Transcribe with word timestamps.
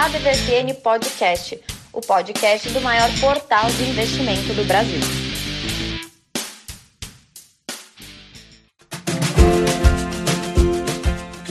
ADVFN 0.00 0.74
Podcast, 0.80 1.60
o 1.92 2.00
podcast 2.00 2.68
do 2.70 2.80
maior 2.80 3.10
portal 3.18 3.68
de 3.68 3.82
investimento 3.82 4.54
do 4.54 4.64
Brasil. 4.64 5.00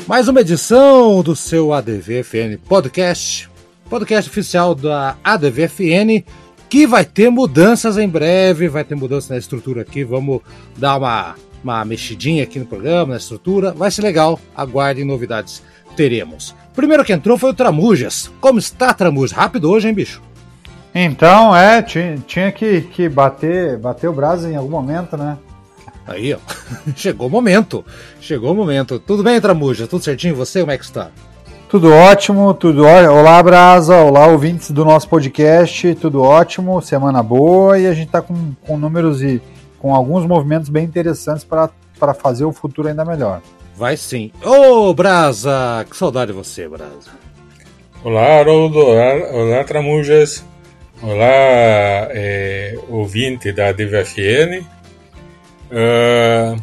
Mais 0.07 0.29
uma 0.29 0.39
edição 0.39 1.21
do 1.21 1.35
seu 1.35 1.73
ADVFN 1.73 2.57
Podcast, 2.65 3.49
podcast 3.89 4.29
oficial 4.29 4.73
da 4.73 5.17
ADVFN, 5.21 6.23
que 6.69 6.87
vai 6.87 7.03
ter 7.03 7.29
mudanças 7.29 7.97
em 7.97 8.07
breve, 8.07 8.69
vai 8.69 8.85
ter 8.85 8.95
mudança 8.95 9.33
na 9.33 9.39
estrutura 9.39 9.81
aqui, 9.81 10.05
vamos 10.05 10.39
dar 10.77 10.95
uma, 10.95 11.35
uma 11.61 11.83
mexidinha 11.83 12.43
aqui 12.43 12.59
no 12.59 12.65
programa, 12.65 13.11
na 13.11 13.17
estrutura, 13.17 13.73
vai 13.73 13.91
ser 13.91 14.03
legal, 14.03 14.39
aguardem 14.55 15.03
novidades, 15.03 15.61
teremos. 15.97 16.55
Primeiro 16.77 17.03
que 17.03 17.11
entrou 17.11 17.39
foi 17.39 17.49
o 17.49 17.53
Tramujas. 17.55 18.31
Como 18.39 18.59
está, 18.59 18.93
Tramujas? 18.93 19.31
Rápido 19.31 19.71
hoje, 19.71 19.87
hein, 19.87 19.95
bicho? 19.95 20.21
Então, 20.93 21.55
é, 21.55 21.81
tinha, 21.81 22.17
tinha 22.19 22.51
que, 22.51 22.81
que 22.81 23.09
bater, 23.09 23.79
bater 23.79 24.07
o 24.07 24.13
braço 24.13 24.47
em 24.47 24.55
algum 24.55 24.69
momento, 24.69 25.17
né? 25.17 25.39
Aí, 26.05 26.35
ó. 26.35 26.37
Chegou 26.95 27.25
o 27.25 27.31
momento. 27.31 27.83
Chegou 28.21 28.51
o 28.51 28.55
momento. 28.55 28.99
Tudo 28.99 29.23
bem, 29.23 29.41
Tramuja? 29.41 29.87
Tudo 29.87 30.03
certinho? 30.03 30.35
Você, 30.35 30.59
como 30.59 30.71
é 30.71 30.77
que 30.77 30.83
está? 30.83 31.09
Tudo 31.67 31.91
ótimo, 31.91 32.53
tudo 32.53 32.85
ótimo. 32.85 33.11
Olá, 33.11 33.41
Brasa. 33.41 33.95
Olá, 33.95 34.27
ouvintes 34.27 34.69
do 34.69 34.85
nosso 34.85 35.09
podcast. 35.09 35.95
Tudo 35.95 36.21
ótimo, 36.21 36.79
semana 36.83 37.23
boa 37.23 37.79
e 37.79 37.87
a 37.87 37.93
gente 37.95 38.11
tá 38.11 38.21
com, 38.21 38.53
com 38.61 38.77
números 38.77 39.23
e 39.23 39.41
com 39.79 39.95
alguns 39.95 40.27
movimentos 40.27 40.69
bem 40.69 40.85
interessantes 40.85 41.43
para 41.43 42.13
fazer 42.13 42.45
o 42.45 42.51
futuro 42.51 42.87
ainda 42.87 43.03
melhor. 43.03 43.41
Vai 43.77 43.95
sim. 43.95 44.31
Ô, 44.43 44.91
Brasa! 44.91 45.85
Que 45.87 45.95
saudade 45.95 46.31
de 46.31 46.37
você, 46.37 46.67
Brasa. 46.67 47.11
Olá, 48.03 48.39
Haroldo. 48.39 48.79
Olá, 48.79 49.13
olá 49.31 49.63
Tramujas. 49.63 50.43
Olá, 50.99 52.07
é, 52.09 52.75
ouvinte 52.89 53.51
da 53.51 53.71
DVFN. 53.71 54.65
Uh, 55.69 56.59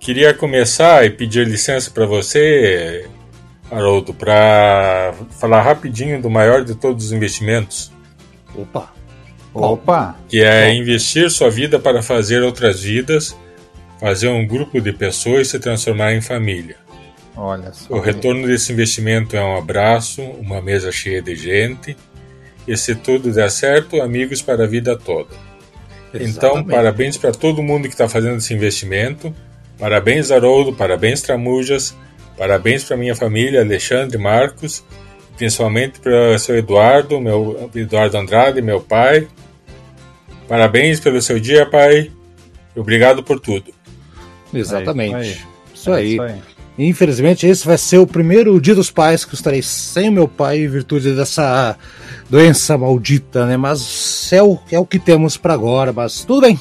queria 0.00 0.34
começar 0.34 1.06
e 1.06 1.10
pedir 1.10 1.46
licença 1.46 1.92
para 1.92 2.06
você, 2.06 3.08
Haroldo, 3.70 4.12
para 4.12 5.14
falar 5.38 5.62
rapidinho 5.62 6.20
do 6.20 6.28
maior 6.28 6.64
de 6.64 6.74
todos 6.74 7.04
os 7.04 7.12
investimentos. 7.12 7.92
Opa! 8.52 8.92
Opa! 9.54 10.16
Que 10.28 10.42
é 10.42 10.74
investir 10.74 11.30
sua 11.30 11.50
vida 11.50 11.78
para 11.78 12.02
fazer 12.02 12.42
outras 12.42 12.82
vidas 12.82 13.36
fazer 14.00 14.28
um 14.28 14.46
grupo 14.46 14.80
de 14.80 14.92
pessoas 14.92 15.48
se 15.48 15.58
transformar 15.58 16.14
em 16.14 16.20
família. 16.20 16.76
Olha 17.36 17.72
só. 17.72 17.94
O 17.94 18.00
retorno 18.00 18.46
desse 18.46 18.72
investimento 18.72 19.36
é 19.36 19.44
um 19.44 19.56
abraço, 19.56 20.22
uma 20.22 20.62
mesa 20.62 20.90
cheia 20.90 21.20
de 21.20 21.34
gente, 21.36 21.96
e 22.66 22.76
se 22.76 22.94
tudo 22.94 23.32
der 23.32 23.50
certo, 23.50 24.00
amigos 24.00 24.40
para 24.42 24.64
a 24.64 24.66
vida 24.66 24.96
toda. 24.96 25.28
Então, 26.08 26.20
Exatamente. 26.20 26.36
Então, 26.36 26.64
parabéns 26.64 27.16
para 27.16 27.32
todo 27.32 27.62
mundo 27.62 27.82
que 27.82 27.94
está 27.94 28.08
fazendo 28.08 28.38
esse 28.38 28.54
investimento. 28.54 29.34
Parabéns, 29.78 30.30
Haroldo, 30.30 30.72
parabéns, 30.72 31.20
Tramujas, 31.20 31.94
parabéns 32.38 32.84
para 32.84 32.96
minha 32.96 33.14
família, 33.14 33.60
Alexandre, 33.60 34.16
Marcos, 34.16 34.82
principalmente 35.36 36.00
para 36.00 36.38
seu 36.38 36.56
Eduardo, 36.56 37.20
meu 37.20 37.70
Eduardo 37.74 38.16
Andrade, 38.16 38.62
meu 38.62 38.80
pai. 38.80 39.28
Parabéns 40.48 40.98
pelo 41.00 41.20
seu 41.20 41.38
dia, 41.38 41.66
pai. 41.66 42.10
Obrigado 42.74 43.22
por 43.22 43.38
tudo. 43.38 43.75
Exatamente. 44.58 45.14
Aí, 45.14 45.36
isso, 45.74 45.92
aí. 45.92 46.14
isso, 46.14 46.22
aí. 46.22 46.40
Infelizmente, 46.78 47.46
esse 47.46 47.66
vai 47.66 47.78
ser 47.78 47.98
o 47.98 48.06
primeiro 48.06 48.60
dia 48.60 48.74
dos 48.74 48.90
pais 48.90 49.24
que 49.24 49.32
eu 49.32 49.36
estarei 49.36 49.62
sem 49.62 50.10
meu 50.10 50.28
pai 50.28 50.60
em 50.60 50.68
virtude 50.68 51.14
dessa 51.14 51.74
doença 52.28 52.76
maldita, 52.76 53.46
né? 53.46 53.56
Mas 53.56 54.30
é 54.30 54.42
o, 54.42 54.58
é 54.70 54.78
o 54.78 54.84
que 54.84 54.98
temos 54.98 55.38
para 55.38 55.54
agora, 55.54 55.92
mas 55.92 56.24
tudo 56.24 56.42
bem. 56.42 56.58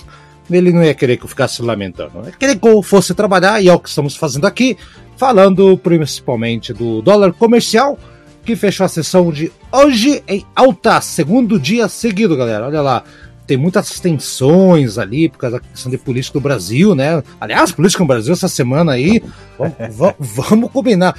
Ele 0.50 0.72
não 0.72 0.84
ia 0.84 0.94
querer 0.94 1.18
que 1.18 1.26
eu 1.26 1.28
ficasse 1.28 1.62
lamentando. 1.62 2.22
Ele 2.24 2.32
queria 2.38 2.56
que 2.56 2.68
eu 2.68 2.82
fosse 2.82 3.14
trabalhar 3.14 3.62
e 3.62 3.68
é 3.68 3.74
o 3.74 3.80
que 3.80 3.90
estamos 3.90 4.16
fazendo 4.16 4.46
aqui, 4.46 4.78
falando 5.18 5.78
principalmente 5.78 6.72
do 6.72 7.02
dólar 7.02 7.34
comercial, 7.34 8.00
que 8.46 8.56
fechou 8.56 8.86
a 8.86 8.90
sessão 8.90 9.32
de 9.32 9.52
hoje 9.72 10.24
em 10.28 10.46
alta, 10.56 11.02
segundo 11.02 11.60
dia 11.60 11.90
seguido, 11.90 12.38
galera. 12.38 12.68
Olha 12.68 12.82
lá 12.82 13.04
tem 13.46 13.58
muitas 13.58 14.00
tensões 14.00 14.98
ali 14.98 15.30
por 15.30 15.38
causa 15.38 15.60
da 15.60 15.66
questão 15.66 15.92
de 15.92 15.98
política 15.98 16.40
do 16.40 16.42
Brasil, 16.42 16.96
né? 16.96 17.24
Aliás, 17.40 17.72
política 17.72 18.04
no 18.04 18.08
Brasil 18.08 18.34
essa 18.34 18.48
semana 18.48 18.94
aí, 18.94 19.22
vamos, 19.58 20.16
vamos 20.20 20.72
combinar. 20.72 21.16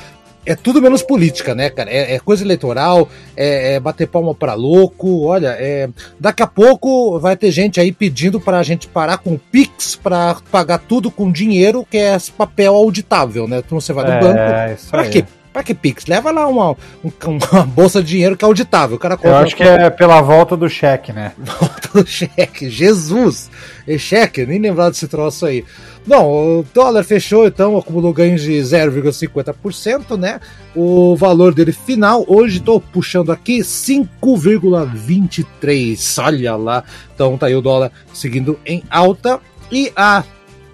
É 0.47 0.55
tudo 0.55 0.81
menos 0.81 1.03
política, 1.03 1.57
né, 1.57 1.69
cara? 1.69 1.91
É, 1.91 2.15
é 2.15 2.19
coisa 2.21 2.45
eleitoral, 2.45 3.09
é, 3.37 3.75
é, 3.75 3.81
bater 3.81 4.07
palma 4.07 4.33
para 4.33 4.55
louco. 4.55 5.25
Olha, 5.25 5.57
é, 5.59 5.89
daqui 6.21 6.41
a 6.41 6.47
pouco 6.47 7.19
vai 7.19 7.37
ter 7.37 7.51
gente 7.51 7.81
aí 7.81 7.91
pedindo 7.91 8.41
para 8.41 8.61
a 8.61 8.63
gente 8.63 8.87
parar 8.87 9.19
com 9.19 9.35
o 9.35 9.39
Pix 9.39 9.97
para 9.97 10.37
pagar 10.53 10.79
tudo 10.79 11.11
com 11.11 11.33
dinheiro 11.33 11.85
que 11.91 11.99
é 11.99 12.17
papel 12.39 12.77
auditável, 12.77 13.49
né? 13.49 13.59
Então 13.59 13.81
você 13.81 13.93
vai 13.93 14.05
no 14.05 14.13
é, 14.13 14.21
banco. 14.21 14.87
Para 14.89 15.09
quê? 15.09 15.25
Pra 15.57 15.63
que 15.63 15.73
Pix? 15.73 16.05
Leva 16.05 16.31
lá 16.31 16.47
uma, 16.47 16.77
uma 17.25 17.65
bolsa 17.65 18.03
de 18.03 18.11
dinheiro 18.11 18.37
que 18.37 18.45
é 18.45 18.47
auditável. 18.47 18.97
O 18.97 19.01
cara 19.01 19.19
Eu 19.23 19.37
acho 19.37 19.57
que 19.57 19.63
é 19.63 19.89
pela 19.89 20.21
volta 20.21 20.55
do 20.55 20.69
cheque, 20.69 21.15
né? 21.15 21.33
Volta 21.39 21.89
do 21.95 22.07
cheque. 22.07 22.69
Jesus! 22.69 23.51
E 23.89 23.99
cheque, 23.99 24.45
nem 24.45 24.59
lembrado 24.59 24.93
desse 24.93 25.09
troço 25.09 25.47
aí. 25.47 25.65
Não, 26.07 26.59
o 26.59 26.67
dólar 26.75 27.03
fechou, 27.05 27.47
então 27.47 27.79
acumulou 27.79 28.13
ganhos 28.13 28.43
de 28.43 28.53
0,50%, 28.53 30.19
né? 30.19 30.41
O 30.75 31.17
valor 31.17 31.55
dele 31.55 31.73
final, 31.73 32.23
hoje 32.29 32.59
estou 32.59 32.79
puxando 32.79 33.33
aqui 33.33 33.61
5,23. 33.61 36.23
Olha 36.23 36.55
lá. 36.55 36.85
Então 37.15 37.39
tá 37.39 37.47
aí 37.47 37.57
o 37.57 37.63
dólar 37.63 37.91
seguindo 38.13 38.61
em 38.67 38.83
alta. 38.91 39.41
E 39.73 39.91
a 39.97 40.23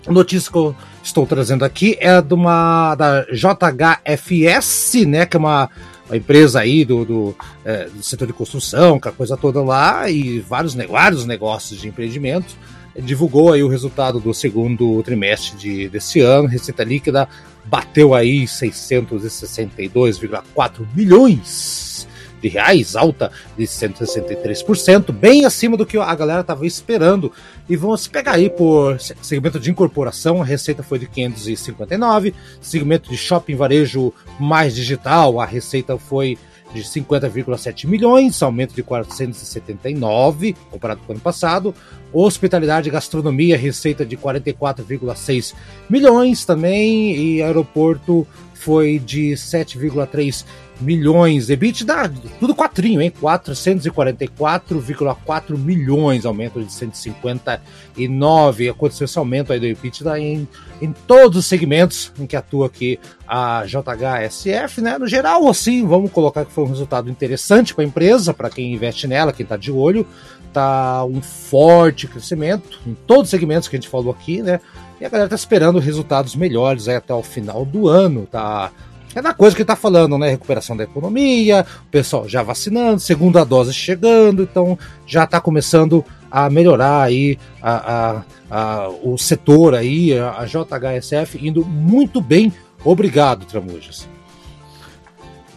notícia 0.08 0.50
que 0.50 0.58
eu 0.58 0.74
estou 1.02 1.26
trazendo 1.26 1.64
aqui 1.64 1.96
é 2.00 2.22
de 2.22 2.34
uma 2.34 2.94
da 2.94 3.26
JHFS, 3.32 5.06
né, 5.06 5.26
que 5.26 5.36
é 5.36 5.40
uma, 5.40 5.68
uma 6.06 6.16
empresa 6.16 6.60
aí 6.60 6.84
do, 6.84 7.04
do, 7.04 7.36
é, 7.64 7.86
do, 7.86 8.00
setor 8.02 8.26
de 8.26 8.32
construção, 8.32 9.00
com 9.00 9.08
a 9.08 9.12
coisa 9.12 9.36
toda 9.36 9.62
lá 9.62 10.10
e 10.10 10.40
vários, 10.40 10.74
vários 10.74 11.24
negócios 11.26 11.80
de 11.80 11.88
empreendimento. 11.88 12.56
Divulgou 12.98 13.52
aí 13.52 13.62
o 13.62 13.68
resultado 13.68 14.18
do 14.20 14.34
segundo 14.34 15.02
trimestre 15.02 15.56
de, 15.56 15.88
desse 15.88 16.20
ano, 16.20 16.46
receita 16.46 16.84
líquida 16.84 17.26
bateu 17.64 18.14
aí 18.14 18.44
662,4 18.44 20.86
milhões 20.94 22.06
de 22.42 22.48
reais, 22.48 22.96
alta 22.96 23.30
de 23.56 23.64
163%, 23.64 25.12
bem 25.12 25.44
acima 25.44 25.76
do 25.76 25.86
que 25.86 25.96
a 25.96 26.14
galera 26.14 26.40
estava 26.40 26.66
esperando. 26.66 27.32
E 27.68 27.76
vamos 27.76 28.08
pegar 28.08 28.32
aí 28.32 28.50
por 28.50 29.00
segmento 29.00 29.60
de 29.60 29.70
incorporação, 29.70 30.42
a 30.42 30.44
receita 30.44 30.82
foi 30.82 30.98
de 30.98 31.06
559, 31.06 32.34
segmento 32.60 33.08
de 33.08 33.16
shopping 33.16 33.54
varejo 33.54 34.12
mais 34.38 34.74
digital, 34.74 35.40
a 35.40 35.46
receita 35.46 35.96
foi 35.96 36.36
de 36.74 36.82
50,7 36.82 37.86
milhões, 37.86 38.42
aumento 38.42 38.74
de 38.74 38.82
479 38.82 40.56
comparado 40.70 41.00
com 41.02 41.12
o 41.12 41.14
ano 41.14 41.20
passado. 41.20 41.74
Hospitalidade 42.12 42.88
e 42.88 42.92
gastronomia, 42.92 43.56
receita 43.56 44.04
de 44.04 44.16
44,6 44.16 45.54
milhões 45.88 46.44
também. 46.44 47.14
E 47.14 47.42
aeroporto 47.42 48.26
foi 48.54 48.98
de 48.98 49.32
7,3 49.32 50.44
milhões. 50.82 51.48
EBITDA, 51.48 52.12
tudo 52.38 52.54
quatrinho, 52.54 53.00
hein? 53.00 53.10
444,4 53.10 55.56
milhões, 55.56 56.26
aumento 56.26 56.62
de 56.62 56.70
159. 56.72 58.68
Aconteceu 58.68 59.04
esse 59.04 59.18
aumento 59.18 59.52
aí 59.52 59.60
do 59.60 59.66
EBITDA 59.66 60.20
em, 60.20 60.48
em 60.80 60.92
todos 60.92 61.38
os 61.38 61.46
segmentos 61.46 62.12
em 62.18 62.26
que 62.26 62.34
atua 62.36 62.66
aqui 62.66 62.98
a 63.26 63.64
JHSF, 63.64 64.82
né? 64.82 64.98
No 64.98 65.06
geral, 65.06 65.48
assim, 65.48 65.86
vamos 65.86 66.10
colocar 66.10 66.44
que 66.44 66.52
foi 66.52 66.64
um 66.64 66.68
resultado 66.68 67.08
interessante 67.08 67.74
para 67.74 67.84
a 67.84 67.86
empresa, 67.86 68.34
para 68.34 68.50
quem 68.50 68.74
investe 68.74 69.06
nela, 69.06 69.32
quem 69.32 69.44
está 69.44 69.56
de 69.56 69.72
olho. 69.72 70.06
Tá 70.52 71.02
um 71.06 71.22
forte 71.22 72.06
crescimento 72.06 72.78
em 72.86 72.94
todos 73.06 73.24
os 73.24 73.30
segmentos 73.30 73.68
que 73.68 73.76
a 73.76 73.78
gente 73.78 73.88
falou 73.88 74.12
aqui, 74.12 74.42
né? 74.42 74.60
E 75.00 75.04
a 75.04 75.08
galera 75.08 75.30
tá 75.30 75.34
esperando 75.34 75.78
resultados 75.78 76.36
melhores 76.36 76.88
até 76.88 77.14
o 77.14 77.22
final 77.22 77.64
do 77.64 77.88
ano, 77.88 78.28
tá? 78.30 78.70
É 79.14 79.20
da 79.20 79.34
coisa 79.34 79.54
que 79.54 79.62
está 79.62 79.76
falando, 79.76 80.16
né? 80.16 80.30
Recuperação 80.30 80.76
da 80.76 80.84
economia, 80.84 81.66
o 81.86 81.90
pessoal 81.90 82.28
já 82.28 82.42
vacinando, 82.42 83.00
segunda 83.00 83.44
dose 83.44 83.72
chegando, 83.72 84.42
então 84.42 84.78
já 85.06 85.24
está 85.24 85.40
começando 85.40 86.04
a 86.30 86.48
melhorar 86.48 87.02
aí 87.02 87.38
a, 87.60 87.74
a, 87.92 88.22
a, 88.50 88.88
o 88.88 89.18
setor 89.18 89.74
aí, 89.74 90.18
a, 90.18 90.46
JHSF 90.46 91.46
indo 91.46 91.64
muito 91.64 92.20
bem. 92.22 92.52
Obrigado, 92.84 93.44
Tramujas. 93.44 94.08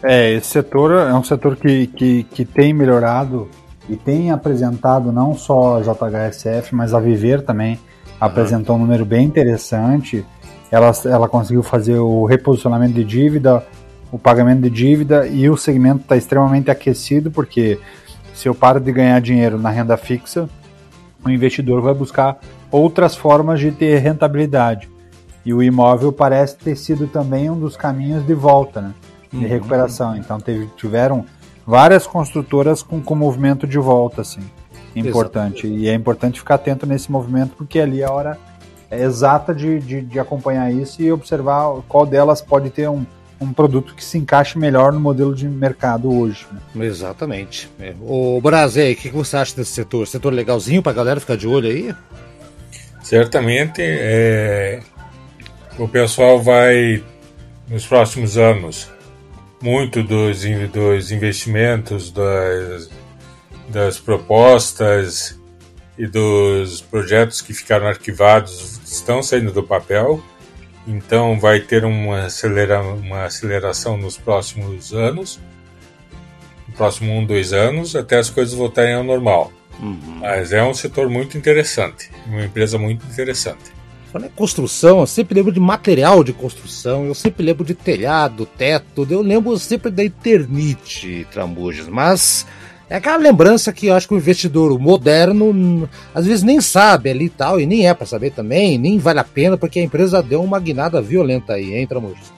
É, 0.02 0.34
esse 0.34 0.48
setor 0.48 0.92
é 0.92 1.14
um 1.14 1.24
setor 1.24 1.56
que, 1.56 1.86
que, 1.86 2.24
que 2.24 2.44
tem 2.44 2.74
melhorado 2.74 3.48
e 3.88 3.96
tem 3.96 4.30
apresentado 4.30 5.10
não 5.10 5.34
só 5.34 5.78
a 5.78 5.80
JHSF, 5.80 6.74
mas 6.74 6.92
a 6.92 7.00
Viver 7.00 7.42
também 7.42 7.78
apresentou 8.20 8.76
um 8.76 8.80
número 8.80 9.04
bem 9.04 9.26
interessante 9.26 10.24
ela, 10.76 10.92
ela 11.06 11.28
conseguiu 11.28 11.62
fazer 11.62 11.98
o 11.98 12.26
reposicionamento 12.26 12.92
de 12.92 13.04
dívida, 13.04 13.64
o 14.12 14.18
pagamento 14.18 14.60
de 14.60 14.70
dívida 14.70 15.26
e 15.26 15.48
o 15.48 15.56
segmento 15.56 16.02
está 16.02 16.16
extremamente 16.16 16.70
aquecido, 16.70 17.30
porque 17.30 17.78
se 18.34 18.46
eu 18.46 18.54
paro 18.54 18.78
de 18.78 18.92
ganhar 18.92 19.18
dinheiro 19.20 19.58
na 19.58 19.70
renda 19.70 19.96
fixa, 19.96 20.48
o 21.24 21.30
investidor 21.30 21.80
vai 21.80 21.94
buscar 21.94 22.38
outras 22.70 23.16
formas 23.16 23.58
de 23.58 23.72
ter 23.72 23.98
rentabilidade. 23.98 24.88
E 25.44 25.54
o 25.54 25.62
imóvel 25.62 26.12
parece 26.12 26.56
ter 26.56 26.76
sido 26.76 27.06
também 27.06 27.48
um 27.48 27.58
dos 27.58 27.76
caminhos 27.76 28.26
de 28.26 28.34
volta, 28.34 28.82
né? 28.82 28.94
de 29.32 29.44
uhum. 29.44 29.48
recuperação. 29.48 30.16
Então 30.16 30.38
teve, 30.38 30.66
tiveram 30.76 31.24
várias 31.66 32.06
construtoras 32.06 32.82
com, 32.82 33.00
com 33.00 33.14
movimento 33.14 33.66
de 33.66 33.78
volta, 33.78 34.20
assim, 34.20 34.42
importante. 34.94 35.66
Exatamente. 35.66 35.84
E 35.84 35.88
é 35.88 35.94
importante 35.94 36.38
ficar 36.38 36.56
atento 36.56 36.86
nesse 36.86 37.10
movimento, 37.10 37.54
porque 37.56 37.80
ali 37.80 38.02
é 38.02 38.04
a 38.04 38.12
hora 38.12 38.38
exata 38.90 39.54
de, 39.54 39.78
de, 39.80 40.00
de 40.02 40.18
acompanhar 40.18 40.72
isso 40.72 41.02
e 41.02 41.10
observar 41.10 41.82
qual 41.88 42.06
delas 42.06 42.40
pode 42.40 42.70
ter 42.70 42.88
um, 42.88 43.04
um 43.40 43.52
produto 43.52 43.94
que 43.94 44.04
se 44.04 44.18
encaixe 44.18 44.58
melhor 44.58 44.92
no 44.92 45.00
modelo 45.00 45.34
de 45.34 45.48
mercado 45.48 46.12
hoje. 46.12 46.46
Né? 46.74 46.86
Exatamente. 46.86 47.68
É. 47.80 47.94
O 48.00 48.40
Brasil, 48.40 48.92
o 48.92 48.96
que 48.96 49.08
você 49.10 49.36
acha 49.36 49.56
desse 49.56 49.72
setor? 49.72 50.06
Setor 50.06 50.32
legalzinho 50.32 50.82
para 50.82 50.92
a 50.92 50.94
galera 50.94 51.20
ficar 51.20 51.36
de 51.36 51.46
olho 51.46 51.68
aí? 51.68 51.94
Certamente, 53.02 53.80
é, 53.82 54.80
o 55.78 55.86
pessoal 55.86 56.42
vai, 56.42 57.02
nos 57.68 57.86
próximos 57.86 58.36
anos, 58.36 58.90
muito 59.60 60.02
dos, 60.02 60.42
dos 60.72 61.12
investimentos, 61.12 62.10
das, 62.10 62.90
das 63.68 63.98
propostas 63.98 65.38
e 65.98 66.06
dos 66.06 66.80
projetos 66.80 67.40
que 67.40 67.54
ficaram 67.54 67.86
arquivados 67.86 68.80
estão 68.84 69.22
saindo 69.22 69.52
do 69.52 69.62
papel 69.62 70.22
então 70.86 71.38
vai 71.38 71.60
ter 71.60 71.84
uma, 71.84 72.26
acelera, 72.26 72.80
uma 72.80 73.24
aceleração 73.24 73.96
nos 73.96 74.16
próximos 74.16 74.92
anos, 74.94 75.40
no 76.68 76.74
próximo 76.74 77.12
um, 77.12 77.26
dois 77.26 77.52
anos, 77.52 77.96
até 77.96 78.18
as 78.18 78.30
coisas 78.30 78.54
voltarem 78.54 78.94
ao 78.94 79.02
normal. 79.02 79.52
Uhum. 79.80 80.18
Mas 80.20 80.52
é 80.52 80.62
um 80.62 80.72
setor 80.72 81.08
muito 81.08 81.36
interessante, 81.36 82.10
uma 82.26 82.44
empresa 82.44 82.78
muito 82.78 83.04
interessante. 83.06 83.74
Falei 84.12 84.30
construção, 84.34 85.00
eu 85.00 85.06
sempre 85.06 85.34
lembro 85.34 85.52
de 85.52 85.60
material 85.60 86.22
de 86.22 86.32
construção, 86.32 87.04
eu 87.04 87.14
sempre 87.14 87.44
lembro 87.44 87.64
de 87.64 87.74
telhado, 87.74 88.46
teto, 88.46 89.06
eu 89.10 89.20
lembro 89.20 89.58
sempre 89.58 89.90
da 89.90 90.04
Eternite, 90.04 91.26
Trambujas, 91.32 91.88
mas 91.88 92.46
é 92.88 92.96
aquela 92.96 93.16
lembrança 93.16 93.72
que 93.72 93.86
eu 93.86 93.94
acho 93.94 94.06
que 94.06 94.14
o 94.14 94.16
investidor 94.16 94.78
moderno 94.78 95.88
às 96.14 96.26
vezes 96.26 96.44
nem 96.44 96.60
sabe 96.60 97.10
ali 97.10 97.24
e 97.26 97.30
tal, 97.30 97.60
e 97.60 97.66
nem 97.66 97.88
é 97.88 97.94
para 97.94 98.06
saber 98.06 98.30
também, 98.30 98.78
nem 98.78 98.98
vale 98.98 99.18
a 99.18 99.24
pena, 99.24 99.56
porque 99.56 99.80
a 99.80 99.82
empresa 99.82 100.22
deu 100.22 100.42
uma 100.42 100.60
guinada 100.60 101.02
violenta 101.02 101.54
aí, 101.54 101.74
hein, 101.74 101.86
Tramujas? 101.86 102.32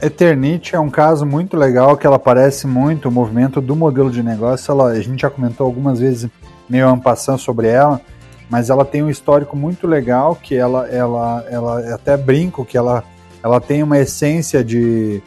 Eternite 0.00 0.76
é 0.76 0.80
um 0.80 0.90
caso 0.90 1.26
muito 1.26 1.56
legal 1.56 1.96
que 1.96 2.06
ela 2.06 2.18
parece 2.18 2.66
muito 2.66 3.08
o 3.08 3.12
movimento 3.12 3.60
do 3.60 3.74
modelo 3.74 4.10
de 4.10 4.22
negócio. 4.22 4.70
Ela, 4.70 4.90
a 4.90 5.00
gente 5.00 5.22
já 5.22 5.30
comentou 5.30 5.66
algumas 5.66 5.98
vezes 5.98 6.30
meio 6.68 6.88
ampassando 6.88 7.38
sobre 7.38 7.68
ela, 7.68 8.00
mas 8.48 8.70
ela 8.70 8.84
tem 8.84 9.02
um 9.02 9.10
histórico 9.10 9.56
muito 9.56 9.86
legal 9.86 10.36
que 10.36 10.54
ela, 10.54 10.86
ela, 10.88 11.44
ela 11.50 11.94
até 11.94 12.16
brinco 12.16 12.64
que 12.64 12.76
ela, 12.76 13.02
ela 13.42 13.60
tem 13.60 13.82
uma 13.82 13.98
essência 13.98 14.62
de 14.62 15.22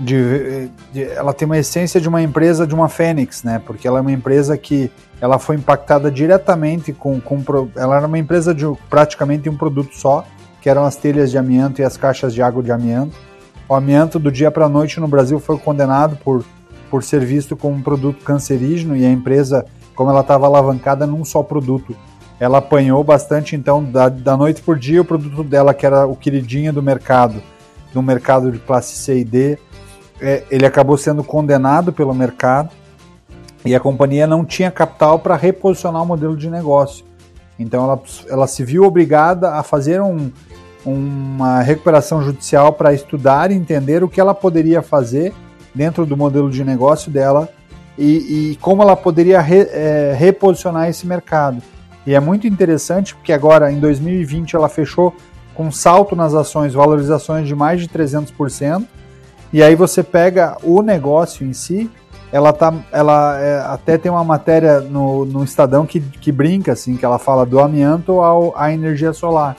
de, 0.00 0.70
de, 0.92 1.04
ela 1.04 1.34
tem 1.34 1.44
uma 1.44 1.58
essência 1.58 2.00
de 2.00 2.08
uma 2.08 2.22
empresa 2.22 2.66
de 2.66 2.74
uma 2.74 2.88
Fênix, 2.88 3.44
né? 3.44 3.60
Porque 3.64 3.86
ela 3.86 3.98
é 3.98 4.00
uma 4.00 4.10
empresa 4.10 4.56
que 4.56 4.90
ela 5.20 5.38
foi 5.38 5.56
impactada 5.56 6.10
diretamente 6.10 6.92
com, 6.92 7.20
com 7.20 7.42
ela 7.76 7.98
era 7.98 8.06
uma 8.06 8.18
empresa 8.18 8.54
de 8.54 8.64
praticamente 8.88 9.48
um 9.50 9.56
produto 9.56 9.94
só, 9.94 10.24
que 10.62 10.70
eram 10.70 10.84
as 10.84 10.96
telhas 10.96 11.30
de 11.30 11.36
amianto 11.36 11.82
e 11.82 11.84
as 11.84 11.98
caixas 11.98 12.32
de 12.32 12.40
água 12.40 12.62
de 12.62 12.72
amianto. 12.72 13.14
O 13.68 13.74
amianto 13.74 14.18
do 14.18 14.32
dia 14.32 14.50
para 14.50 14.64
a 14.64 14.68
noite 14.68 14.98
no 14.98 15.06
Brasil 15.06 15.38
foi 15.38 15.58
condenado 15.58 16.16
por, 16.24 16.44
por 16.90 17.04
ser 17.04 17.24
visto 17.24 17.54
como 17.54 17.76
um 17.76 17.82
produto 17.82 18.24
cancerígeno 18.24 18.96
e 18.96 19.04
a 19.04 19.10
empresa, 19.10 19.66
como 19.94 20.10
ela 20.10 20.20
estava 20.22 20.46
alavancada 20.46 21.06
num 21.06 21.24
só 21.26 21.42
produto, 21.42 21.94
ela 22.40 22.58
apanhou 22.58 23.04
bastante. 23.04 23.54
Então, 23.54 23.84
da, 23.84 24.08
da 24.08 24.34
noite 24.34 24.62
por 24.62 24.78
dia, 24.78 25.02
o 25.02 25.04
produto 25.04 25.44
dela, 25.44 25.74
que 25.74 25.84
era 25.84 26.06
o 26.06 26.16
queridinho 26.16 26.72
do 26.72 26.82
mercado, 26.82 27.42
no 27.94 28.02
mercado 28.02 28.50
de 28.50 28.58
classe 28.58 28.96
C 28.96 29.18
e 29.18 29.24
D, 29.24 29.58
é, 30.20 30.44
ele 30.50 30.66
acabou 30.66 30.96
sendo 30.96 31.24
condenado 31.24 31.92
pelo 31.92 32.14
mercado 32.14 32.70
e 33.64 33.74
a 33.74 33.80
companhia 33.80 34.26
não 34.26 34.44
tinha 34.44 34.70
capital 34.70 35.18
para 35.18 35.36
reposicionar 35.36 36.02
o 36.02 36.06
modelo 36.06 36.36
de 36.36 36.48
negócio. 36.48 37.04
Então 37.58 37.84
ela, 37.84 38.02
ela 38.28 38.46
se 38.46 38.64
viu 38.64 38.84
obrigada 38.84 39.54
a 39.54 39.62
fazer 39.62 40.00
um, 40.00 40.30
uma 40.84 41.60
recuperação 41.60 42.22
judicial 42.22 42.72
para 42.72 42.92
estudar 42.94 43.50
e 43.50 43.54
entender 43.54 44.02
o 44.02 44.08
que 44.08 44.20
ela 44.20 44.34
poderia 44.34 44.80
fazer 44.80 45.34
dentro 45.74 46.06
do 46.06 46.16
modelo 46.16 46.50
de 46.50 46.64
negócio 46.64 47.10
dela 47.10 47.48
e, 47.98 48.52
e 48.52 48.56
como 48.56 48.82
ela 48.82 48.96
poderia 48.96 49.40
re, 49.40 49.68
é, 49.70 50.14
reposicionar 50.16 50.88
esse 50.88 51.06
mercado. 51.06 51.62
E 52.06 52.14
é 52.14 52.20
muito 52.20 52.46
interessante 52.46 53.14
porque 53.14 53.32
agora, 53.32 53.70
em 53.70 53.78
2020, 53.78 54.56
ela 54.56 54.68
fechou 54.68 55.14
com 55.54 55.66
um 55.66 55.72
salto 55.72 56.16
nas 56.16 56.34
ações, 56.34 56.72
valorizações 56.72 57.46
de 57.46 57.54
mais 57.54 57.80
de 57.80 57.88
300%, 57.88 58.86
e 59.52 59.62
aí 59.62 59.74
você 59.74 60.02
pega 60.02 60.56
o 60.62 60.82
negócio 60.82 61.46
em 61.46 61.52
si, 61.52 61.90
ela 62.32 62.52
tá, 62.52 62.72
ela 62.92 63.38
é, 63.40 63.60
até 63.60 63.98
tem 63.98 64.10
uma 64.10 64.22
matéria 64.22 64.80
no, 64.80 65.24
no 65.24 65.42
Estadão 65.42 65.84
que, 65.84 66.00
que 66.00 66.30
brinca 66.30 66.72
assim, 66.72 66.96
que 66.96 67.04
ela 67.04 67.18
fala 67.18 67.44
do 67.44 67.58
amianto 67.58 68.20
ao, 68.20 68.56
à 68.56 68.72
energia 68.72 69.12
solar, 69.12 69.56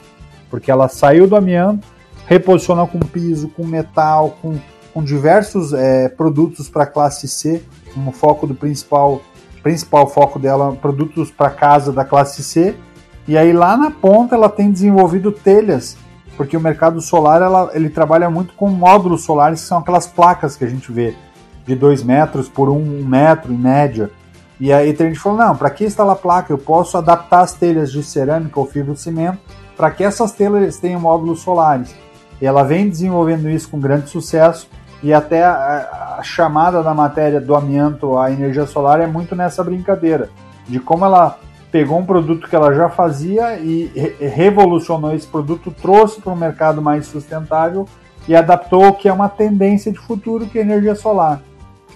porque 0.50 0.70
ela 0.70 0.88
saiu 0.88 1.26
do 1.26 1.36
amianto, 1.36 1.86
reposicionou 2.26 2.86
com 2.86 2.98
piso, 2.98 3.48
com 3.48 3.66
metal, 3.66 4.38
com, 4.40 4.58
com 4.94 5.04
diversos 5.04 5.74
é, 5.74 6.08
produtos 6.08 6.70
para 6.70 6.86
classe 6.86 7.28
C, 7.28 7.62
como 7.92 8.12
foco 8.12 8.46
do 8.46 8.54
principal 8.54 9.20
principal 9.62 10.08
foco 10.08 10.40
dela, 10.40 10.72
produtos 10.72 11.30
para 11.30 11.48
casa 11.48 11.92
da 11.92 12.04
classe 12.04 12.42
C. 12.42 12.74
E 13.28 13.38
aí 13.38 13.52
lá 13.52 13.76
na 13.76 13.92
ponta 13.92 14.34
ela 14.34 14.48
tem 14.48 14.72
desenvolvido 14.72 15.30
telhas 15.30 15.96
porque 16.36 16.56
o 16.56 16.60
mercado 16.60 17.00
solar 17.00 17.42
ela, 17.42 17.70
ele 17.74 17.90
trabalha 17.90 18.30
muito 18.30 18.54
com 18.54 18.68
módulos 18.68 19.24
solares, 19.24 19.60
que 19.60 19.66
são 19.66 19.78
aquelas 19.78 20.06
placas 20.06 20.56
que 20.56 20.64
a 20.64 20.68
gente 20.68 20.90
vê 20.90 21.14
de 21.66 21.74
2 21.74 22.02
metros 22.02 22.48
por 22.48 22.68
1 22.68 22.72
um, 22.72 23.04
metro 23.04 23.52
em 23.52 23.58
média. 23.58 24.10
E 24.58 24.72
aí 24.72 24.90
a 24.90 25.02
gente 25.04 25.18
falou, 25.18 25.38
não, 25.38 25.56
para 25.56 25.70
que 25.70 25.84
instalar 25.84 26.16
placa? 26.16 26.52
Eu 26.52 26.58
posso 26.58 26.96
adaptar 26.96 27.40
as 27.40 27.52
telhas 27.52 27.90
de 27.90 28.02
cerâmica 28.02 28.58
ou 28.58 28.66
fibra 28.66 28.92
de 28.92 29.00
cimento 29.00 29.38
para 29.76 29.90
que 29.90 30.04
essas 30.04 30.32
telhas 30.32 30.78
tenham 30.78 31.00
módulos 31.00 31.40
solares. 31.40 31.94
E 32.40 32.46
ela 32.46 32.62
vem 32.62 32.88
desenvolvendo 32.88 33.48
isso 33.48 33.68
com 33.68 33.80
grande 33.80 34.08
sucesso 34.10 34.68
e 35.02 35.12
até 35.12 35.44
a, 35.44 36.16
a 36.18 36.22
chamada 36.22 36.82
da 36.82 36.94
matéria 36.94 37.40
do 37.40 37.54
amianto 37.54 38.16
à 38.16 38.30
energia 38.30 38.66
solar 38.66 39.00
é 39.00 39.06
muito 39.06 39.34
nessa 39.34 39.64
brincadeira, 39.64 40.30
de 40.68 40.78
como 40.78 41.04
ela 41.04 41.38
pegou 41.72 41.98
um 41.98 42.04
produto 42.04 42.46
que 42.46 42.54
ela 42.54 42.74
já 42.74 42.90
fazia 42.90 43.58
e 43.58 43.90
re 43.94 44.28
revolucionou 44.28 45.14
esse 45.14 45.26
produto, 45.26 45.74
trouxe 45.80 46.20
para 46.20 46.30
um 46.30 46.36
mercado 46.36 46.82
mais 46.82 47.06
sustentável 47.06 47.88
e 48.28 48.36
adaptou 48.36 48.88
o 48.88 48.92
que 48.92 49.08
é 49.08 49.12
uma 49.12 49.28
tendência 49.28 49.90
de 49.90 49.98
futuro, 49.98 50.46
que 50.46 50.58
é 50.58 50.60
a 50.60 50.64
energia 50.64 50.94
solar. 50.94 51.40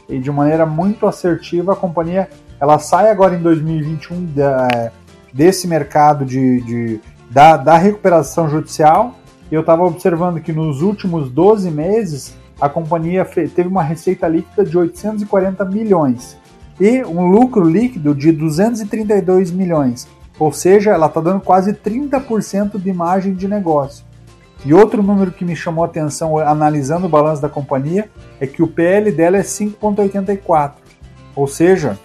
E 0.08 0.18
de 0.18 0.32
maneira 0.32 0.64
muito 0.64 1.06
assertiva, 1.06 1.74
a 1.74 1.76
companhia 1.76 2.28
ela 2.58 2.78
sai 2.78 3.10
agora 3.10 3.36
em 3.36 3.42
2021 3.42 4.24
da, 4.34 4.90
desse 5.30 5.68
mercado 5.68 6.24
de, 6.24 6.62
de 6.62 7.00
da, 7.30 7.58
da 7.58 7.76
recuperação 7.76 8.48
judicial. 8.48 9.14
E 9.52 9.54
eu 9.54 9.60
estava 9.60 9.84
observando 9.84 10.40
que 10.40 10.52
nos 10.52 10.80
últimos 10.80 11.30
12 11.30 11.70
meses 11.70 12.34
a 12.58 12.68
companhia 12.68 13.24
teve 13.24 13.68
uma 13.68 13.82
receita 13.82 14.26
líquida 14.26 14.64
de 14.64 14.78
840 14.78 15.64
milhões 15.66 16.38
e 16.80 17.02
um 17.04 17.26
lucro 17.26 17.64
líquido 17.68 18.14
de 18.14 18.32
232 18.32 19.50
milhões. 19.50 20.06
Ou 20.38 20.52
seja, 20.52 20.90
ela 20.90 21.06
está 21.06 21.20
dando 21.20 21.40
quase 21.40 21.72
30% 21.72 22.78
de 22.78 22.92
margem 22.92 23.34
de 23.34 23.48
negócio. 23.48 24.04
E 24.64 24.74
outro 24.74 25.02
número 25.02 25.30
que 25.30 25.44
me 25.44 25.54
chamou 25.54 25.84
a 25.84 25.86
atenção 25.86 26.38
analisando 26.38 27.06
o 27.06 27.08
balanço 27.08 27.40
da 27.40 27.48
companhia 27.48 28.10
é 28.40 28.46
que 28.46 28.62
o 28.62 28.66
PL 28.66 29.12
dela 29.12 29.36
é 29.36 29.42
5,84. 29.42 30.72
Ou 31.34 31.46
seja, 31.46 31.98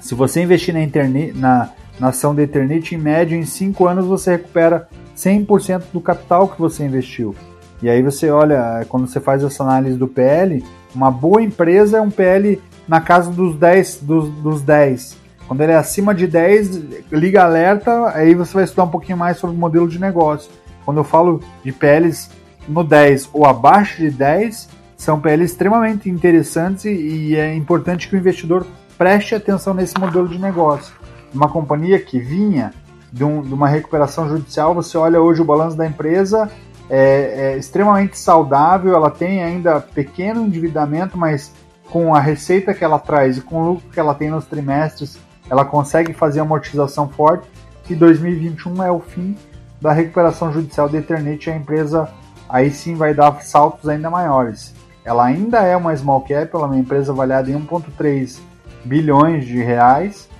se 0.00 0.14
você 0.14 0.42
investir 0.42 0.72
na, 0.72 0.82
internet, 0.82 1.36
na, 1.36 1.70
na 1.98 2.08
ação 2.08 2.34
da 2.34 2.42
Eternit, 2.42 2.94
em 2.94 2.98
média, 2.98 3.36
em 3.36 3.44
5 3.44 3.86
anos 3.86 4.06
você 4.06 4.32
recupera 4.32 4.88
100% 5.16 5.84
do 5.92 6.00
capital 6.00 6.48
que 6.48 6.60
você 6.60 6.84
investiu. 6.84 7.34
E 7.82 7.90
aí 7.90 8.02
você 8.02 8.30
olha, 8.30 8.86
quando 8.88 9.06
você 9.06 9.18
faz 9.18 9.42
essa 9.42 9.64
análise 9.64 9.96
do 9.96 10.06
PL, 10.06 10.64
uma 10.94 11.10
boa 11.10 11.42
empresa 11.42 11.98
é 11.98 12.00
um 12.00 12.10
PL 12.10 12.60
na 12.86 13.00
casa 13.00 13.30
dos 13.30 13.56
10, 13.56 14.00
dos, 14.02 14.28
dos 14.28 14.62
10. 14.62 15.16
Quando 15.46 15.60
ele 15.60 15.72
é 15.72 15.76
acima 15.76 16.14
de 16.14 16.26
10, 16.26 17.10
liga 17.12 17.44
alerta, 17.44 18.10
aí 18.14 18.34
você 18.34 18.54
vai 18.54 18.64
estudar 18.64 18.84
um 18.84 18.90
pouquinho 18.90 19.18
mais 19.18 19.36
sobre 19.36 19.54
o 19.56 19.58
modelo 19.58 19.88
de 19.88 19.98
negócio. 19.98 20.50
Quando 20.84 20.98
eu 20.98 21.04
falo 21.04 21.40
de 21.64 21.72
PLs 21.72 22.30
no 22.68 22.82
10 22.82 23.30
ou 23.32 23.46
abaixo 23.46 23.98
de 23.98 24.10
10, 24.10 24.68
são 24.96 25.20
PLs 25.20 25.52
extremamente 25.52 26.08
interessantes 26.08 26.84
e, 26.84 27.36
é 27.36 27.54
importante 27.54 28.08
que 28.08 28.14
o 28.14 28.18
investidor 28.18 28.66
preste 28.96 29.34
atenção 29.34 29.74
nesse 29.74 29.98
modelo 29.98 30.28
de 30.28 30.38
negócio. 30.38 30.94
Uma 31.34 31.48
companhia 31.48 31.98
que 31.98 32.18
vinha 32.18 32.72
de, 33.12 33.24
um, 33.24 33.42
de 33.42 33.52
uma 33.52 33.68
recuperação 33.68 34.28
judicial, 34.28 34.74
você 34.74 34.96
olha 34.96 35.20
hoje 35.20 35.42
o 35.42 35.44
balanço 35.44 35.76
da 35.76 35.86
empresa, 35.86 36.50
é, 36.88 37.54
é 37.54 37.58
extremamente 37.58 38.18
saudável, 38.18 38.94
ela 38.94 39.10
tem 39.10 39.42
ainda 39.42 39.80
pequeno 39.80 40.46
endividamento, 40.46 41.18
mas 41.18 41.52
com 41.92 42.14
a 42.14 42.20
receita 42.20 42.72
que 42.72 42.82
ela 42.82 42.98
traz 42.98 43.36
e 43.36 43.42
com 43.42 43.60
o 43.60 43.66
lucro 43.72 43.90
que 43.90 44.00
ela 44.00 44.14
tem 44.14 44.30
nos 44.30 44.46
trimestres, 44.46 45.18
ela 45.50 45.62
consegue 45.62 46.14
fazer 46.14 46.40
amortização 46.40 47.06
forte. 47.06 47.46
E 47.90 47.94
2021 47.94 48.82
é 48.82 48.90
o 48.90 48.98
fim 48.98 49.36
da 49.78 49.92
recuperação 49.92 50.50
judicial 50.50 50.88
da 50.88 50.96
Eternit, 50.96 51.50
a 51.50 51.56
empresa 51.56 52.08
aí 52.48 52.70
sim 52.70 52.94
vai 52.94 53.12
dar 53.12 53.42
saltos 53.42 53.90
ainda 53.90 54.08
maiores. 54.08 54.74
Ela 55.04 55.26
ainda 55.26 55.58
é 55.60 55.76
uma 55.76 55.94
small 55.94 56.22
cap, 56.22 56.48
ela 56.54 56.64
é 56.64 56.66
uma 56.66 56.78
empresa 56.78 57.12
avaliada 57.12 57.50
em 57.50 57.54
1,3 57.54 58.40
bilhões 58.86 59.44
de 59.44 59.62
reais, 59.62 60.30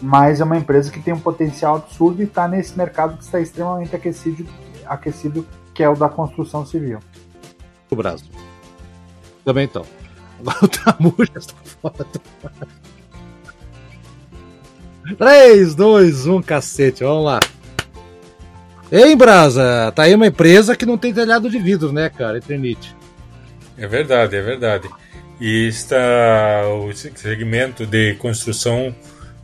mas 0.00 0.40
é 0.40 0.44
uma 0.44 0.56
empresa 0.56 0.90
que 0.90 1.00
tem 1.00 1.12
um 1.12 1.20
potencial 1.20 1.76
absurdo 1.76 2.22
e 2.22 2.24
está 2.24 2.48
nesse 2.48 2.78
mercado 2.78 3.18
que 3.18 3.24
está 3.24 3.38
extremamente 3.38 3.94
aquecido, 3.94 4.46
aquecido, 4.86 5.46
que 5.74 5.82
é 5.82 5.88
o 5.90 5.94
da 5.94 6.08
construção 6.08 6.64
civil. 6.64 7.00
O 7.90 7.96
Brasil. 7.96 8.30
Também 9.44 9.64
então. 9.64 9.84
Agora 10.42 10.58
o 11.00 11.22
está 11.22 11.54
fora. 11.80 12.06
3, 15.16 15.74
2, 15.74 16.26
1, 16.26 16.42
cacete, 16.42 17.04
vamos 17.04 17.24
lá. 17.24 17.40
Ei, 18.90 19.14
Brasa, 19.16 19.92
tá 19.94 20.02
aí 20.02 20.14
uma 20.14 20.26
empresa 20.26 20.76
que 20.76 20.84
não 20.84 20.98
tem 20.98 21.14
telhado 21.14 21.48
de 21.48 21.58
vidro, 21.58 21.92
né, 21.92 22.10
cara? 22.10 22.38
Eternite. 22.38 22.94
É 23.78 23.86
verdade, 23.86 24.36
é 24.36 24.42
verdade. 24.42 24.88
E 25.40 25.66
está 25.66 26.62
o 26.68 26.92
segmento 26.92 27.86
de 27.86 28.14
construção, 28.16 28.94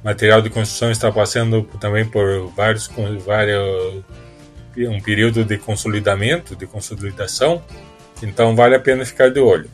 material 0.04 0.42
de 0.42 0.50
construção 0.50 0.90
está 0.90 1.10
passando 1.10 1.62
também 1.80 2.04
por 2.04 2.48
vários, 2.54 2.90
vários 3.24 3.64
um 4.76 5.00
período 5.00 5.44
de 5.44 5.56
consolidamento, 5.58 6.54
de 6.54 6.66
consolidação. 6.66 7.62
Então 8.22 8.54
vale 8.54 8.74
a 8.74 8.80
pena 8.80 9.04
ficar 9.04 9.30
de 9.30 9.40
olho. 9.40 9.70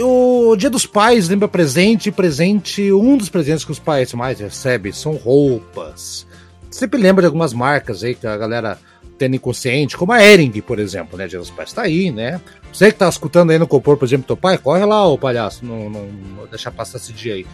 O 0.00 0.56
Dia 0.56 0.70
dos 0.70 0.86
Pais 0.86 1.28
lembra 1.28 1.48
presente, 1.48 2.10
presente, 2.10 2.90
um 2.92 3.16
dos 3.16 3.28
presentes 3.28 3.64
que 3.64 3.72
os 3.72 3.78
pais 3.78 4.12
mais 4.14 4.40
recebem 4.40 4.90
são 4.90 5.16
roupas, 5.16 6.26
sempre 6.70 7.00
lembra 7.00 7.22
de 7.22 7.26
algumas 7.26 7.52
marcas 7.52 8.02
aí 8.02 8.14
que 8.14 8.26
a 8.26 8.36
galera 8.36 8.78
tem 9.18 9.34
inconsciente, 9.34 9.96
como 9.96 10.12
a 10.12 10.24
Ering, 10.24 10.60
por 10.62 10.78
exemplo, 10.78 11.18
né? 11.18 11.28
Dia 11.28 11.38
dos 11.38 11.50
Pais 11.50 11.72
tá 11.72 11.82
aí, 11.82 12.10
né? 12.10 12.40
Você 12.72 12.90
que 12.90 12.98
tá 12.98 13.08
escutando 13.08 13.50
aí 13.50 13.58
no 13.58 13.66
compor, 13.66 13.96
por 13.96 14.04
exemplo, 14.06 14.26
teu 14.26 14.36
pai, 14.36 14.58
corre 14.58 14.84
lá, 14.84 15.06
ô 15.06 15.18
palhaço, 15.18 15.64
não, 15.64 15.90
não, 15.90 16.06
não 16.06 16.46
deixa 16.46 16.70
passar 16.70 16.96
esse 16.98 17.12
dia 17.12 17.34
aí. 17.34 17.42
O 17.42 17.46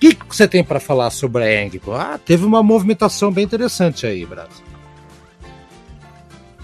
que, 0.00 0.14
que 0.14 0.34
você 0.34 0.48
tem 0.48 0.64
para 0.64 0.80
falar 0.80 1.10
sobre 1.10 1.42
a 1.42 1.50
Ering? 1.50 1.80
Ah, 1.88 2.18
teve 2.24 2.44
uma 2.44 2.62
movimentação 2.62 3.30
bem 3.30 3.44
interessante 3.44 4.06
aí, 4.06 4.24
Brasil. 4.24 4.64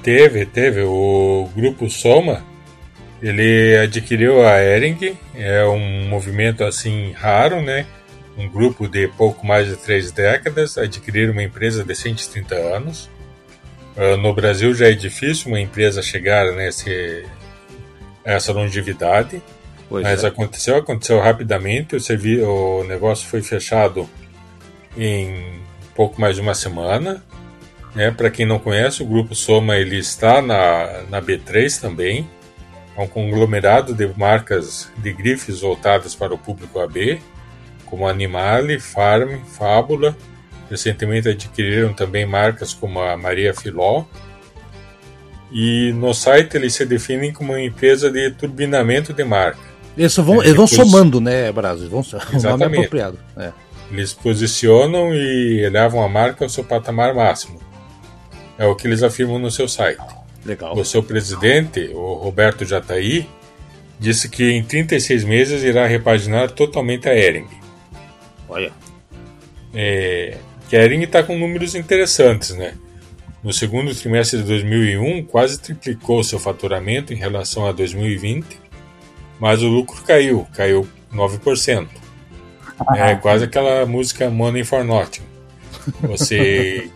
Teve, 0.02 0.47
teve. 0.47 0.83
O 0.83 1.49
grupo 1.54 1.90
Soma, 1.90 2.42
ele 3.23 3.76
adquiriu 3.78 4.46
a 4.46 4.62
Ering, 4.62 5.16
é 5.35 5.64
um 5.64 6.08
movimento 6.08 6.64
assim 6.64 7.12
raro, 7.12 7.61
né? 7.62 7.87
um 8.37 8.49
grupo 8.49 8.87
de 8.87 9.08
pouco 9.08 9.46
mais 9.46 9.68
de 9.68 9.76
três 9.76 10.12
décadas 10.12 10.76
adquirir 10.76 11.30
uma 11.30 11.42
empresa 11.42 11.82
de 11.82 11.94
130 11.94 12.54
anos. 12.54 13.08
Uh, 13.96 14.16
no 14.18 14.35
Brasil 14.35 14.75
já 14.75 14.88
é 14.88 14.92
difícil 14.92 15.49
uma 15.49 15.61
empresa 15.61 16.02
chegar 16.02 16.52
nesse, 16.52 17.25
essa 18.23 18.52
longevidade, 18.52 19.40
pois 19.88 20.02
mas 20.02 20.23
é. 20.23 20.26
aconteceu, 20.26 20.76
aconteceu 20.76 21.18
rapidamente. 21.18 21.96
O, 21.96 22.00
servi 22.00 22.42
o 22.42 22.85
negócio 22.85 23.26
foi 23.26 23.40
fechado 23.40 24.08
em 24.96 25.61
pouco 25.94 26.20
mais 26.20 26.37
de 26.37 26.42
uma 26.42 26.54
semana. 26.54 27.25
Né? 27.94 28.11
Para 28.11 28.28
quem 28.28 28.44
não 28.44 28.58
conhece, 28.58 29.02
o 29.02 29.06
Grupo 29.06 29.35
Soma 29.35 29.76
ele 29.76 29.96
está 29.96 30.42
na, 30.42 31.04
na 31.08 31.23
B3 31.23 31.80
também. 31.80 32.28
É 32.97 33.00
um 33.00 33.07
conglomerado 33.07 33.95
de 33.95 34.09
marcas 34.17 34.91
de 34.97 35.12
grifes 35.12 35.61
voltadas 35.61 36.15
para 36.15 36.33
o 36.33 36.38
público 36.38 36.81
AB 36.81 37.21
como 37.87 38.07
Animale, 38.07 38.79
Farm, 38.79 39.41
Fábula. 39.47 40.17
Recentemente 40.69 41.29
adquiriram 41.29 41.95
também 41.95 42.26
marcas 42.26 42.75
como 42.75 43.00
a 43.00 43.17
Maria 43.17 43.55
Filó. 43.55 44.05
E 45.50 45.93
no 45.93 46.12
site 46.12 46.57
eles 46.57 46.75
se 46.75 46.85
definem 46.85 47.33
como 47.33 47.53
uma 47.53 47.62
empresa 47.62 48.11
de 48.11 48.31
turbinamento 48.33 49.12
de 49.12 49.25
marca. 49.25 49.61
Eles 49.97 50.15
vão, 50.17 50.43
eles 50.43 50.55
vão 50.55 50.67
somando, 50.67 51.21
né, 51.21 51.50
Brasil? 51.53 51.88
Vão, 51.88 52.00
Exatamente. 52.35 52.79
apropriado. 52.79 53.19
É. 53.37 53.53
Eles 53.91 54.12
posicionam 54.12 55.15
e 55.15 55.61
elevam 55.65 56.03
a 56.03 56.09
marca 56.09 56.45
ao 56.45 56.49
seu 56.49 56.65
patamar 56.65 57.15
máximo. 57.15 57.61
É 58.59 58.67
o 58.67 58.75
que 58.75 58.88
eles 58.88 59.03
afirmam 59.03 59.38
no 59.38 59.50
seu 59.50 59.69
site. 59.69 60.03
Legal. 60.45 60.76
O 60.76 60.85
seu 60.85 61.02
presidente, 61.02 61.90
o 61.93 62.14
Roberto 62.14 62.64
Jataí, 62.64 63.28
disse 63.99 64.28
que 64.28 64.52
em 64.52 64.62
36 64.62 65.25
meses 65.25 65.62
irá 65.62 65.87
repaginar 65.87 66.50
totalmente 66.50 67.09
a 67.09 67.14
Ering. 67.14 67.49
Olha. 68.49 68.73
É, 69.75 70.37
Kering 70.69 71.02
está 71.02 71.23
com 71.23 71.38
números 71.38 71.75
interessantes, 71.75 72.50
né? 72.50 72.75
No 73.43 73.52
segundo 73.52 73.95
trimestre 73.95 74.40
de 74.40 74.45
2001, 74.45 75.25
quase 75.26 75.61
triplicou 75.61 76.25
seu 76.25 76.38
faturamento 76.38 77.12
em 77.12 77.16
relação 77.16 77.66
a 77.66 77.73
2020, 77.73 78.45
mas 79.38 79.62
o 79.62 79.69
lucro 79.69 80.02
caiu, 80.02 80.47
caiu 80.52 80.88
9%. 81.12 81.87
É 82.97 83.14
quase 83.14 83.45
aquela 83.45 83.87
música 83.87 84.28
Money 84.28 84.64
for 84.64 84.85
Nothing. 84.85 85.23
Você, 86.02 86.90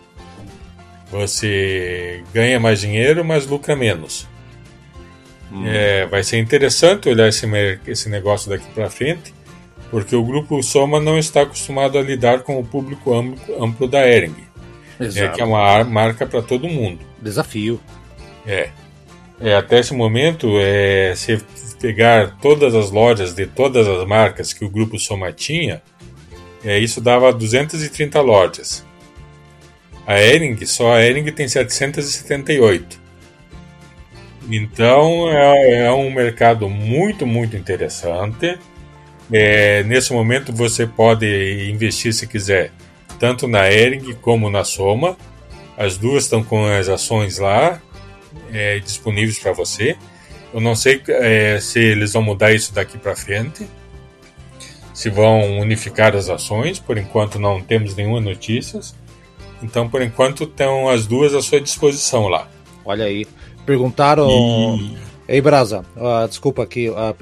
você 1.11 2.23
ganha 2.33 2.59
mais 2.59 2.79
dinheiro, 2.79 3.23
mas 3.23 3.45
lucra 3.45 3.75
menos. 3.75 4.27
Hum. 5.51 5.63
É, 5.67 6.05
vai 6.07 6.23
ser 6.23 6.39
interessante 6.39 7.09
olhar 7.09 7.27
esse, 7.27 7.45
esse 7.85 8.09
negócio 8.09 8.49
daqui 8.49 8.65
para 8.73 8.89
frente 8.89 9.33
porque 9.91 10.15
o 10.15 10.23
grupo 10.23 10.63
Soma 10.63 11.01
não 11.01 11.19
está 11.19 11.41
acostumado 11.41 11.99
a 11.99 12.01
lidar 12.01 12.39
com 12.43 12.57
o 12.57 12.63
público 12.63 13.13
amplo, 13.13 13.63
amplo 13.63 13.87
da 13.87 14.07
Ering. 14.07 14.33
É 14.97 15.27
que 15.27 15.41
é 15.41 15.43
uma 15.43 15.83
marca 15.83 16.25
para 16.25 16.41
todo 16.41 16.69
mundo. 16.69 16.99
Desafio. 17.21 17.79
É. 18.47 18.69
é. 19.41 19.55
Até 19.55 19.79
esse 19.79 19.93
momento, 19.93 20.47
é, 20.59 21.13
se 21.15 21.37
pegar 21.81 22.37
todas 22.41 22.73
as 22.73 22.89
lojas 22.89 23.33
de 23.33 23.45
todas 23.45 23.85
as 23.87 24.07
marcas 24.07 24.53
que 24.53 24.63
o 24.63 24.69
grupo 24.69 24.97
Soma 24.97 25.33
tinha, 25.33 25.81
é, 26.63 26.79
isso 26.79 27.01
dava 27.01 27.33
230 27.33 28.21
lojas. 28.21 28.85
A 30.11 30.21
Ering, 30.21 30.65
só 30.65 30.93
a 30.93 31.03
Ering 31.03 31.31
tem 31.31 31.47
778. 31.47 32.99
Então 34.49 35.29
é, 35.29 35.85
é 35.85 35.91
um 35.91 36.11
mercado 36.11 36.67
muito, 36.67 37.25
muito 37.25 37.55
interessante 37.55 38.57
é, 39.31 39.81
nesse 39.83 40.11
momento 40.11 40.51
você 40.51 40.85
pode 40.85 41.25
investir 41.71 42.13
se 42.13 42.27
quiser, 42.27 42.71
tanto 43.17 43.47
na 43.47 43.71
Ering 43.71 44.13
como 44.15 44.49
na 44.49 44.63
Soma. 44.63 45.17
As 45.77 45.97
duas 45.97 46.25
estão 46.25 46.43
com 46.43 46.65
as 46.65 46.89
ações 46.89 47.39
lá 47.39 47.81
é, 48.51 48.79
disponíveis 48.79 49.39
para 49.39 49.53
você. 49.53 49.95
Eu 50.53 50.59
não 50.59 50.75
sei 50.75 51.01
é, 51.07 51.59
se 51.61 51.79
eles 51.79 52.11
vão 52.11 52.21
mudar 52.21 52.51
isso 52.51 52.73
daqui 52.73 52.97
para 52.97 53.15
frente, 53.15 53.65
se 54.93 55.09
vão 55.09 55.59
unificar 55.59 56.13
as 56.13 56.29
ações. 56.29 56.77
Por 56.77 56.97
enquanto 56.97 57.39
não 57.39 57.61
temos 57.61 57.95
nenhuma 57.95 58.19
notícias. 58.19 58.93
Então, 59.61 59.87
por 59.87 60.01
enquanto, 60.01 60.43
estão 60.43 60.89
as 60.89 61.05
duas 61.05 61.33
à 61.33 61.41
sua 61.41 61.61
disposição 61.61 62.27
lá. 62.27 62.47
Olha 62.83 63.05
aí. 63.05 63.27
Perguntaram. 63.65 64.27
E 64.77 65.11
Ei, 65.31 65.39
Brasa, 65.39 65.85
uh, 65.95 66.27
desculpa 66.27 66.63
aqui, 66.63 66.89
uh, 66.89 67.15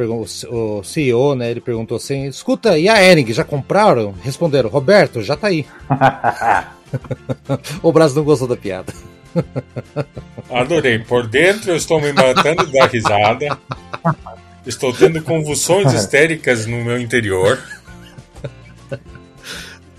o 0.50 0.84
CEO, 0.84 1.36
né, 1.36 1.52
ele 1.52 1.62
perguntou 1.62 1.96
assim, 1.96 2.26
escuta, 2.26 2.76
e 2.76 2.90
a 2.90 3.04
Ering, 3.04 3.32
já 3.32 3.44
compraram? 3.44 4.16
Responderam, 4.24 4.68
Roberto, 4.68 5.22
já 5.22 5.38
tá 5.38 5.46
aí. 5.46 5.64
o 7.84 7.92
Brasa 7.92 8.16
não 8.16 8.24
gostou 8.24 8.48
da 8.48 8.58
piada. 8.58 8.92
Adorei. 10.50 10.98
Por 10.98 11.28
dentro 11.28 11.70
eu 11.70 11.76
estou 11.76 12.02
me 12.02 12.12
matando 12.12 12.66
da 12.66 12.88
risada. 12.88 13.60
Estou 14.66 14.92
tendo 14.92 15.22
convulsões 15.22 15.94
histéricas 15.94 16.66
no 16.66 16.84
meu 16.84 17.00
interior. 17.00 17.60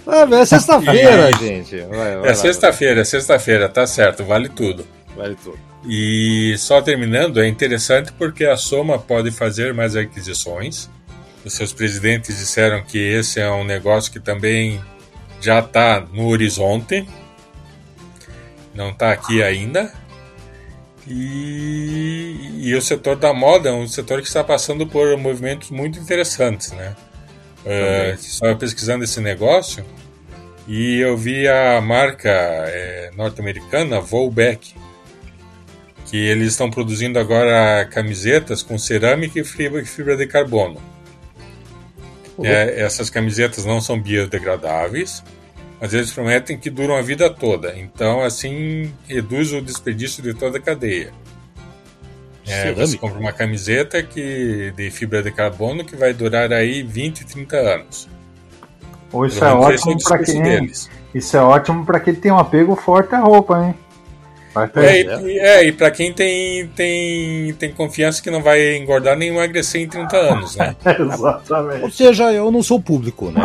Ah, 0.07 0.27
é 0.31 0.45
sexta-feira, 0.45 1.33
gente. 1.37 1.77
Vai, 1.83 2.17
vai 2.17 2.31
é 2.31 2.35
sexta-feira, 2.35 3.01
é 3.01 3.05
sexta-feira, 3.05 3.69
tá 3.69 3.87
certo, 3.87 4.25
vale 4.25 4.49
tudo. 4.49 4.87
Vale 5.17 5.37
tudo. 5.37 5.59
E 5.87 6.55
só 6.59 6.83
terminando, 6.83 7.41
é 7.41 7.49
interessante 7.49 8.13
porque 8.13 8.45
a 8.45 8.57
Soma 8.57 8.99
pode 8.99 9.31
fazer 9.31 9.73
mais 9.73 9.97
aquisições. 9.97 10.91
Os 11.45 11.55
seus 11.55 11.73
presidentes 11.73 12.39
disseram 12.39 12.83
que 12.83 12.99
esse 12.99 13.41
é 13.41 13.51
um 13.51 13.65
negócio 13.65 14.13
que 14.13 14.21
também 14.21 14.81
já 15.41 15.61
está 15.61 16.01
no 16.13 16.29
horizonte, 16.29 17.09
não 18.75 18.91
está 18.91 19.13
aqui 19.13 19.43
ainda. 19.43 19.93
E, 21.07 22.59
e, 22.59 22.75
o 22.75 22.83
setor 22.83 23.17
da 23.17 23.33
moda 23.33 23.71
é 23.71 23.73
um 23.73 23.89
setor 23.89 24.21
que 24.21 24.29
está 24.29 24.45
passando 24.45 24.87
por 24.87 25.17
movimentos 25.17 25.71
muito 25.71 25.99
interessantes, 25.99 26.73
né? 26.73 26.95
Uh, 27.65 28.15
estava 28.15 28.57
pesquisando 28.57 29.05
esse 29.05 29.21
negócio 29.21 29.85
e 30.67 30.99
eu 30.99 31.17
vi 31.17 31.47
a 31.47 31.81
marca 31.81 32.31
é, 32.31 33.11
norte-americana 33.17 34.01
Volbeck 34.01 34.75
que 36.07 36.17
eles 36.17 36.49
estão 36.49 36.71
produzindo 36.71 37.19
agora 37.19 37.85
camisetas 37.87 38.63
com 38.63 38.77
cerâmica 38.77 39.39
e 39.39 39.45
fibra, 39.45 39.85
fibra 39.85 40.17
de 40.17 40.27
carbono. 40.27 40.81
Uhum. 42.37 42.47
É, 42.47 42.81
essas 42.81 43.09
camisetas 43.09 43.65
não 43.65 43.81
são 43.81 44.01
biodegradáveis, 44.01 45.23
mas 45.81 45.95
eles 45.95 46.11
prometem 46.11 46.59
que 46.59 46.69
duram 46.69 46.97
a 46.97 47.03
vida 47.03 47.31
toda. 47.31 47.79
Então, 47.79 48.23
assim, 48.23 48.93
reduz 49.07 49.53
o 49.53 49.61
desperdício 49.61 50.23
de 50.23 50.35
toda 50.35 50.59
a 50.59 50.61
cadeia. 50.61 51.13
É, 52.51 52.73
você 52.73 52.97
compra 52.97 53.19
uma 53.19 53.33
camiseta 53.33 54.03
que, 54.03 54.73
de 54.77 54.91
fibra 54.91 55.23
de 55.23 55.31
carbono 55.31 55.85
que 55.85 55.97
vai 55.97 56.13
durar 56.13 56.53
aí 56.53 56.83
20, 56.83 57.25
30 57.25 57.57
anos. 57.57 58.09
Ou 59.13 59.27
isso 59.27 59.45
é 59.45 59.53
ótimo 59.53 59.97
para 60.03 60.19
quem 60.19 60.43
deles. 60.43 60.91
Isso 61.15 61.37
é 61.37 61.41
ótimo 61.41 61.85
para 61.85 61.99
quem 61.99 62.15
tem 62.15 62.31
um 62.31 62.39
apego 62.39 62.77
forte 62.77 63.15
à 63.15 63.21
roupa, 63.21 63.65
hein? 63.65 63.75
É, 64.75 65.23
e, 65.23 65.39
é, 65.39 65.65
e 65.65 65.73
para 65.73 65.93
quem 65.93 66.13
tem, 66.13 66.67
tem, 66.69 67.55
tem 67.55 67.73
confiança 67.73 68.21
que 68.21 68.31
não 68.33 68.43
vai 68.43 68.77
engordar 68.77 69.17
nem 69.17 69.29
emagrecer 69.29 69.81
em 69.81 69.89
30 69.89 70.17
anos, 70.17 70.57
né? 70.57 70.75
Exatamente. 70.99 71.85
Ou 71.85 71.91
seja, 71.91 72.33
eu 72.33 72.51
não 72.51 72.61
sou 72.61 72.81
público, 72.81 73.31
né? 73.31 73.41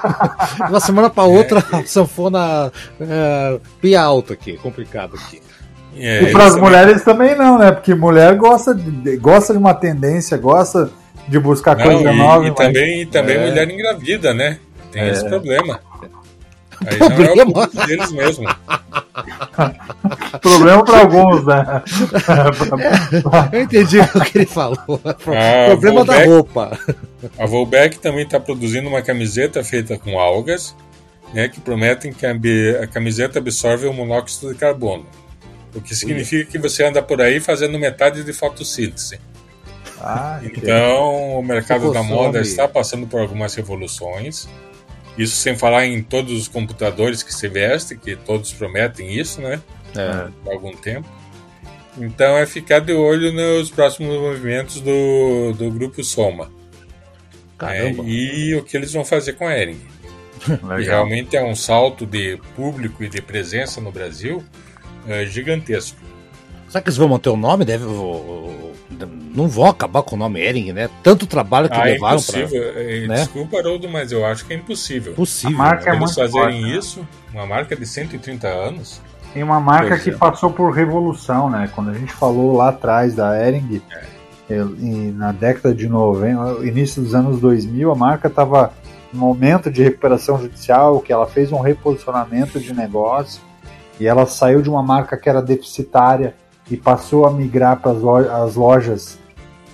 Uma 0.68 0.80
semana 0.80 1.08
para 1.08 1.24
outra, 1.24 1.64
é. 1.72 1.82
sanfona 1.84 2.70
é, 3.00 3.58
pia 3.80 4.02
alto 4.02 4.34
aqui, 4.34 4.58
complicado 4.58 5.14
aqui. 5.16 5.40
É, 5.96 6.22
e 6.22 6.32
para 6.32 6.46
as 6.46 6.56
mulheres 6.56 7.02
também 7.02 7.36
não, 7.36 7.58
né? 7.58 7.72
Porque 7.72 7.94
mulher 7.94 8.34
gosta 8.36 8.74
de, 8.74 9.16
gosta 9.16 9.52
de 9.52 9.58
uma 9.58 9.74
tendência, 9.74 10.36
gosta 10.36 10.90
de 11.28 11.38
buscar 11.38 11.76
não, 11.76 11.84
coisa 11.84 12.10
e, 12.10 12.16
nova. 12.16 12.46
E 12.46 12.50
mas... 12.50 12.58
também, 12.58 13.06
também 13.06 13.36
é. 13.36 13.48
mulher 13.48 13.70
engravida, 13.70 14.34
né? 14.34 14.58
Tem 14.90 15.08
esse 15.08 15.24
problema. 15.28 15.80
Aí 16.86 16.98
problema. 16.98 17.44
não 17.44 17.62
é 17.62 17.66
o 17.66 17.86
deles 17.86 18.12
mesmo. 18.12 18.44
problema 20.42 20.84
para 20.84 21.00
alguns, 21.00 21.46
né? 21.46 21.82
eu 23.52 23.62
entendi 23.62 24.00
o 24.00 24.20
que 24.20 24.38
ele 24.38 24.46
falou. 24.46 25.00
A 25.04 25.14
problema 25.66 26.04
Volbeck, 26.04 26.06
da 26.06 26.24
roupa. 26.24 26.78
A 27.38 27.46
Volbeck 27.46 27.98
também 27.98 28.24
está 28.24 28.40
produzindo 28.40 28.88
uma 28.88 29.02
camiseta 29.02 29.62
feita 29.62 29.96
com 29.96 30.18
algas, 30.18 30.74
né, 31.32 31.48
que 31.48 31.60
prometem 31.60 32.12
que 32.12 32.26
a, 32.26 32.86
camiseta 32.86 33.38
absorve 33.38 33.86
o 33.86 33.92
monóxido 33.92 34.52
de 34.52 34.58
carbono. 34.58 35.06
O 35.74 35.80
que 35.80 35.94
significa 35.94 36.50
que 36.50 36.58
você 36.58 36.84
anda 36.84 37.02
por 37.02 37.20
aí 37.20 37.40
fazendo 37.40 37.78
metade 37.78 38.22
de 38.22 38.32
fotossíntese. 38.32 39.18
Ah, 40.00 40.40
então, 40.42 41.38
o 41.38 41.42
mercado 41.42 41.92
da 41.92 42.02
moda 42.02 42.40
está 42.40 42.68
passando 42.68 43.06
por 43.06 43.20
algumas 43.20 43.54
revoluções. 43.54 44.48
Isso 45.16 45.36
sem 45.36 45.56
falar 45.56 45.86
em 45.86 46.02
todos 46.02 46.32
os 46.32 46.48
computadores 46.48 47.22
que 47.22 47.32
se 47.32 47.48
veste, 47.48 47.96
que 47.96 48.14
todos 48.14 48.52
prometem 48.52 49.12
isso, 49.18 49.40
né? 49.40 49.62
É. 49.96 50.28
Há 50.48 50.52
algum 50.52 50.72
tempo. 50.76 51.08
Então 51.96 52.36
é 52.36 52.44
ficar 52.44 52.80
de 52.80 52.92
olho 52.92 53.32
nos 53.32 53.70
próximos 53.70 54.18
movimentos 54.18 54.80
do, 54.80 55.52
do 55.52 55.70
grupo 55.70 56.02
Soma. 56.02 56.50
É, 57.62 57.90
e 57.90 58.54
o 58.56 58.64
que 58.64 58.76
eles 58.76 58.92
vão 58.92 59.04
fazer 59.04 59.34
com 59.34 59.46
a 59.46 59.56
Ering. 59.56 59.80
e 60.80 60.84
realmente 60.84 61.36
é 61.36 61.42
um 61.42 61.54
salto 61.54 62.04
de 62.04 62.36
público 62.54 63.02
e 63.02 63.08
de 63.08 63.22
presença 63.22 63.80
no 63.80 63.90
Brasil 63.90 64.44
é, 65.06 65.24
gigantesco. 65.26 65.98
Será 66.68 66.82
que 66.82 66.88
eles 66.88 66.96
vão 66.96 67.08
manter 67.08 67.28
o 67.28 67.36
nome? 67.36 67.64
Deve, 67.64 67.84
não 69.34 69.48
vão 69.48 69.66
acabar 69.66 70.02
com 70.02 70.16
o 70.16 70.18
nome 70.18 70.40
Ering, 70.40 70.72
né? 70.72 70.88
Tanto 71.02 71.26
trabalho 71.26 71.68
que 71.68 71.76
ah, 71.76 71.84
levaram 71.84 72.20
para. 72.22 72.40
É, 72.40 73.06
né? 73.06 73.14
Desculpa, 73.16 73.58
Haroldo, 73.58 73.88
mas 73.88 74.12
eu 74.12 74.24
acho 74.24 74.44
que 74.44 74.52
é 74.52 74.56
impossível. 74.56 75.14
Possível. 75.14 75.56
A 75.56 75.58
marca 75.58 75.90
é 75.90 75.96
Eles 75.96 76.14
fazerem 76.14 76.30
forte, 76.30 76.62
né? 76.62 76.78
isso, 76.78 77.08
uma 77.32 77.46
marca 77.46 77.76
de 77.76 77.86
130 77.86 78.48
anos. 78.48 79.00
Tem 79.32 79.42
uma 79.42 79.60
marca 79.60 79.98
que 79.98 80.10
é. 80.10 80.16
passou 80.16 80.50
por 80.50 80.70
revolução, 80.70 81.50
né? 81.50 81.68
Quando 81.74 81.90
a 81.90 81.94
gente 81.94 82.12
falou 82.12 82.56
lá 82.56 82.68
atrás 82.68 83.14
da 83.14 83.36
Ering, 83.44 83.82
é. 84.48 84.64
na 85.14 85.32
década 85.32 85.74
de 85.74 85.88
90, 85.88 86.64
início 86.66 87.02
dos 87.02 87.14
anos 87.14 87.40
2000, 87.40 87.90
a 87.90 87.94
marca 87.94 88.28
estava 88.28 88.72
no 89.12 89.20
momento 89.20 89.70
de 89.70 89.82
recuperação 89.82 90.40
judicial, 90.40 91.00
que 91.00 91.12
ela 91.12 91.26
fez 91.26 91.50
um 91.50 91.60
reposicionamento 91.60 92.60
de 92.60 92.72
negócio 92.72 93.40
e 93.98 94.06
ela 94.06 94.26
saiu 94.26 94.60
de 94.60 94.68
uma 94.68 94.82
marca 94.82 95.16
que 95.16 95.28
era 95.28 95.40
deficitária 95.40 96.34
e 96.70 96.76
passou 96.76 97.26
a 97.26 97.30
migrar 97.30 97.80
para 97.80 97.92
as 98.42 98.54
lojas 98.54 99.18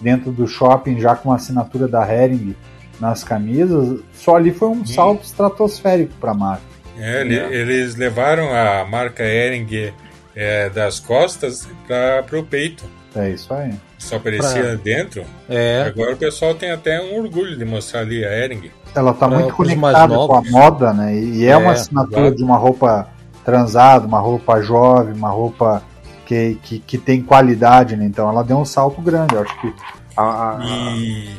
dentro 0.01 0.33
do 0.33 0.47
shopping 0.47 0.99
já 0.99 1.15
com 1.15 1.33
a 1.33 1.37
assinatura 1.37 1.87
da 1.87 2.07
Hering 2.11 2.55
nas 2.99 3.25
camisas, 3.25 4.01
só 4.13 4.37
ali 4.37 4.53
foi 4.53 4.69
um 4.69 4.85
salto 4.85 5.25
estratosférico 5.25 6.13
para 6.21 6.33
a 6.33 6.35
marca. 6.35 6.63
É, 6.99 7.23
é. 7.23 7.55
Eles 7.55 7.97
levaram 7.97 8.53
a 8.55 8.85
marca 8.85 9.23
Hering 9.23 9.93
é, 10.37 10.69
das 10.69 11.01
costas 11.01 11.67
para 11.87 12.39
o 12.39 12.45
peito. 12.45 12.85
É 13.15 13.31
isso 13.31 13.53
aí. 13.53 13.73
Só 13.99 14.17
aparecia 14.17 14.63
pra... 14.63 14.75
dentro. 14.75 15.25
É. 15.49 15.85
Agora 15.87 16.13
o 16.13 16.17
pessoal 16.17 16.55
tem 16.55 16.71
até 16.71 17.01
um 17.01 17.19
orgulho 17.19 17.57
de 17.57 17.65
mostrar 17.65 18.01
ali 18.01 18.25
a 18.25 18.31
Hering. 18.31 18.71
Ela 18.95 19.13
está 19.13 19.29
muito 19.29 19.55
conectada 19.55 20.15
com 20.15 20.37
a 20.37 20.43
moda, 20.43 20.93
né? 20.93 21.15
E 21.17 21.47
é, 21.47 21.51
é 21.51 21.57
uma 21.57 21.73
assinatura 21.73 22.21
claro. 22.21 22.37
de 22.37 22.43
uma 22.43 22.57
roupa 22.57 23.09
transada, 23.45 24.07
uma 24.07 24.21
roupa 24.21 24.61
jovem, 24.61 25.15
uma 25.15 25.31
roupa 25.31 25.83
que, 26.27 26.59
que, 26.63 26.79
que 26.79 26.99
tem 26.99 27.23
qualidade, 27.23 27.97
né? 27.97 28.05
Então 28.05 28.29
ela 28.29 28.45
deu 28.45 28.59
um 28.59 28.65
salto 28.65 29.01
grande. 29.01 29.35
Eu 29.35 29.43
acho 29.43 29.61
que. 29.61 29.75
A, 30.17 30.59
a, 30.59 30.65
e, 30.65 31.37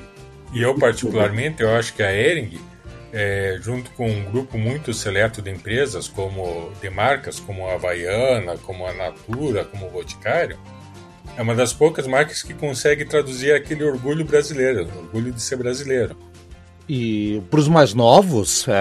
e, 0.54 0.62
eu, 0.62 0.76
particularmente, 0.76 1.62
eu 1.62 1.76
acho 1.76 1.94
que 1.94 2.04
a 2.04 2.14
Ering, 2.14 2.60
é, 3.14 3.58
junto 3.62 3.92
com 3.92 4.10
um 4.10 4.26
grupo 4.26 4.58
muito 4.58 4.94
seleto 4.94 5.42
de 5.42 5.50
empresas, 5.50 6.08
como 6.08 6.72
de 6.82 6.90
marcas 6.90 7.40
como 7.40 7.68
a 7.68 7.74
Havaiana, 7.74 8.58
como 8.58 8.86
a 8.86 8.94
Natura, 8.94 9.66
como 9.66 9.88
o 9.88 9.92
Boticário, 9.92 10.58
é 11.38 11.42
uma 11.42 11.56
das 11.56 11.72
poucas 11.72 12.08
marcas 12.08 12.44
que 12.44 12.54
consegue 12.54 13.06
traduzir 13.06 13.54
aquele 13.54 13.84
orgulho 13.84 14.26
brasileiro, 14.26 14.88
orgulho 14.98 15.32
de 15.32 15.42
ser 15.42 15.56
brasileiro. 15.56 16.16
E 16.94 17.42
para 17.50 17.62
os 17.62 17.70
mais 17.70 17.94
novos, 17.94 18.66
é, 18.68 18.74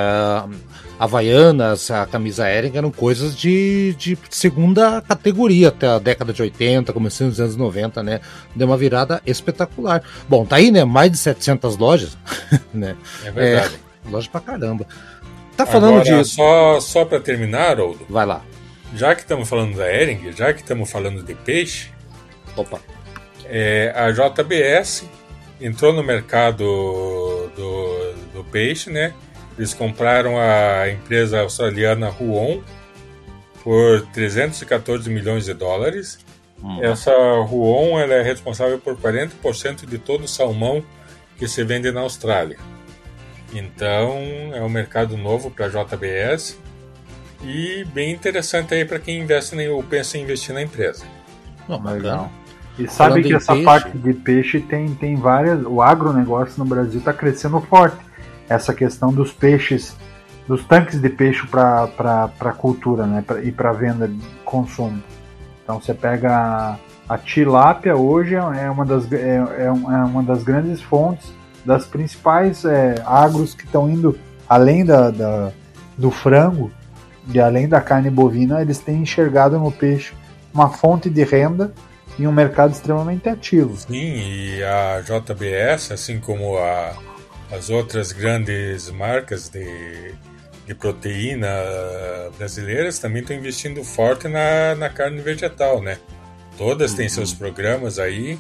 Havaianas, 0.99 1.93
a 1.93 2.05
camisa 2.05 2.43
aérea 2.43 2.73
eram 2.75 2.91
coisas 2.91 3.37
de, 3.37 3.95
de 3.97 4.19
segunda 4.29 5.01
categoria 5.01 5.69
até 5.69 5.87
a 5.87 6.01
década 6.01 6.33
de 6.33 6.43
80, 6.43 6.93
começando 6.93 7.29
nos 7.29 7.39
anos 7.39 7.55
90, 7.55 8.03
né? 8.03 8.21
Deu 8.53 8.67
uma 8.67 8.77
virada 8.77 9.23
espetacular. 9.25 10.03
Bom, 10.29 10.45
tá 10.45 10.57
aí, 10.57 10.73
né? 10.73 10.85
Mais 10.85 11.13
de 11.13 11.19
700 11.19 11.77
lojas, 11.77 12.19
né? 12.75 12.97
É 13.25 13.31
verdade. 13.31 13.79
É, 14.05 14.11
loja 14.11 14.29
pra 14.29 14.41
caramba. 14.41 14.89
Tá 15.57 15.65
falando 15.65 16.01
Agora, 16.01 16.23
disso. 16.23 16.35
Só, 16.35 16.81
só 16.81 17.05
para 17.05 17.21
terminar, 17.21 17.71
Haroldo. 17.71 18.05
Vai 18.09 18.27
lá. 18.27 18.43
Já 18.93 19.15
que 19.15 19.21
estamos 19.21 19.49
falando 19.49 19.77
da 19.77 19.89
Ering, 19.89 20.33
já 20.33 20.53
que 20.53 20.63
estamos 20.63 20.91
falando 20.91 21.23
de 21.23 21.37
peixe. 21.37 21.91
Opa. 22.57 22.81
É, 23.45 23.95
a 23.95 24.11
JBS 24.11 25.05
entrou 25.61 25.93
no 25.93 26.03
mercado 26.03 26.65
do, 26.65 26.65
do 26.65 27.20
peixe, 28.51 28.91
né? 28.91 29.15
Eles 29.57 29.75
compraram 29.75 30.39
a 30.39 30.91
empresa 30.91 31.41
australiana 31.41 32.09
Huon 32.09 32.61
por 33.63 34.07
314 34.13 35.11
milhões 35.11 35.45
de 35.45 35.55
dólares. 35.55 36.19
Hum. 36.63 36.83
Essa 36.83 37.11
Huon 37.11 37.99
ela 37.99 38.15
é 38.15 38.23
responsável 38.23 38.79
por 38.79 38.97
40% 38.97 39.87
de 39.87 39.99
todo 39.99 40.25
o 40.25 40.29
salmão 40.29 40.83
que 41.37 41.49
se 41.49 41.63
vende 41.65 41.91
na 41.91 42.01
Austrália. 42.01 42.59
Então 43.53 44.19
é 44.55 44.63
um 44.63 44.69
mercado 44.69 45.17
novo 45.17 45.51
para 45.51 45.67
a 45.67 45.69
JBS 45.69 46.59
e 47.43 47.85
bem 47.93 48.13
interessante 48.13 48.75
aí 48.75 48.85
para 48.85 48.99
quem 48.99 49.21
investe 49.21 49.57
ou 49.69 49.83
pensa 49.83 50.19
em 50.19 50.23
investir 50.23 50.55
na 50.55 50.63
empresa. 50.63 51.05
Não, 51.69 51.83
legal. 51.83 52.31
E 52.79 52.89
sabe 52.89 53.11
Falando 53.11 53.23
que 53.25 53.35
essa 53.35 53.53
peixe. 53.53 53.65
parte 53.65 53.99
de 53.99 54.15
peixe 54.15 54.61
tem, 54.61 54.95
tem 54.95 55.17
várias. 55.17 55.63
O 55.65 55.83
agronegócio 55.83 56.55
no 56.59 56.65
Brasil 56.65 56.99
está 56.99 57.13
crescendo 57.13 57.61
forte. 57.61 57.99
Essa 58.51 58.75
questão 58.75 59.13
dos 59.13 59.33
peixes, 59.33 59.97
dos 60.47 60.65
tanques 60.65 61.01
de 61.01 61.09
peixe 61.09 61.47
para 61.47 62.53
cultura 62.59 63.07
né, 63.07 63.25
pra, 63.27 63.41
e 63.43 63.51
para 63.51 63.73
venda 63.73 64.11
consumo. 64.45 65.03
Então 65.63 65.81
você 65.81 65.95
pega 65.95 66.37
a, 66.37 66.77
a 67.09 67.17
tilápia 67.17 67.97
hoje 67.97 68.35
é 68.35 68.71
uma 68.71 68.85
das, 68.85 69.11
é, 69.13 69.37
é, 69.37 69.65
é 69.67 69.71
uma 69.71 70.23
das 70.23 70.43
grandes 70.43 70.83
fontes 70.83 71.33
das 71.65 71.87
principais 71.87 72.65
é, 72.65 72.97
agros 73.07 73.55
que 73.55 73.65
estão 73.65 73.89
indo 73.89 74.19
além 74.49 74.85
da, 74.85 75.11
da, 75.11 75.53
do 75.97 76.11
frango 76.11 76.73
e 77.33 77.39
além 77.39 77.69
da 77.69 77.81
carne 77.81 78.11
bovina, 78.11 78.61
eles 78.61 78.79
têm 78.79 79.03
enxergado 79.03 79.59
no 79.59 79.71
peixe 79.71 80.13
uma 80.53 80.69
fonte 80.69 81.09
de 81.09 81.23
renda 81.23 81.73
em 82.19 82.27
um 82.27 82.33
mercado 82.33 82.73
extremamente 82.73 83.29
ativo. 83.29 83.77
Sim, 83.77 83.95
e 83.95 84.63
a 84.65 85.01
JBS, 85.01 85.93
assim 85.93 86.19
como 86.19 86.59
a, 86.59 86.93
as 87.53 87.69
outras 87.69 88.13
grandes 88.13 88.91
marcas 88.91 89.49
de, 89.49 90.15
de 90.67 90.75
proteína 90.75 91.49
brasileiras, 92.39 92.99
também 92.99 93.23
estão 93.23 93.37
investindo 93.37 93.83
forte 93.83 94.29
na, 94.29 94.75
na 94.77 94.89
carne 94.89 95.21
vegetal, 95.21 95.83
né? 95.83 95.99
Todas 96.57 96.95
têm 96.95 97.07
uhum. 97.07 97.11
seus 97.11 97.33
programas 97.33 97.99
aí 97.99 98.39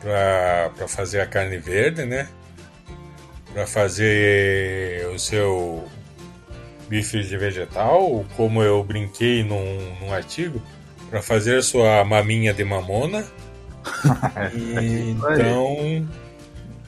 para 0.00 0.88
fazer 0.88 1.20
a 1.20 1.26
carne 1.26 1.58
verde, 1.58 2.04
né? 2.04 2.28
Para 3.52 3.66
fazer 3.66 5.06
o 5.08 5.18
seu 5.18 5.88
bife 6.88 7.22
de 7.22 7.36
vegetal, 7.36 8.24
como 8.36 8.62
eu 8.62 8.82
brinquei 8.84 9.42
num, 9.42 9.96
num 10.00 10.12
artigo, 10.12 10.62
para 11.08 11.22
fazer 11.22 11.62
sua 11.62 12.04
maminha 12.04 12.52
de 12.52 12.64
mamona. 12.64 13.24
então. 14.54 16.06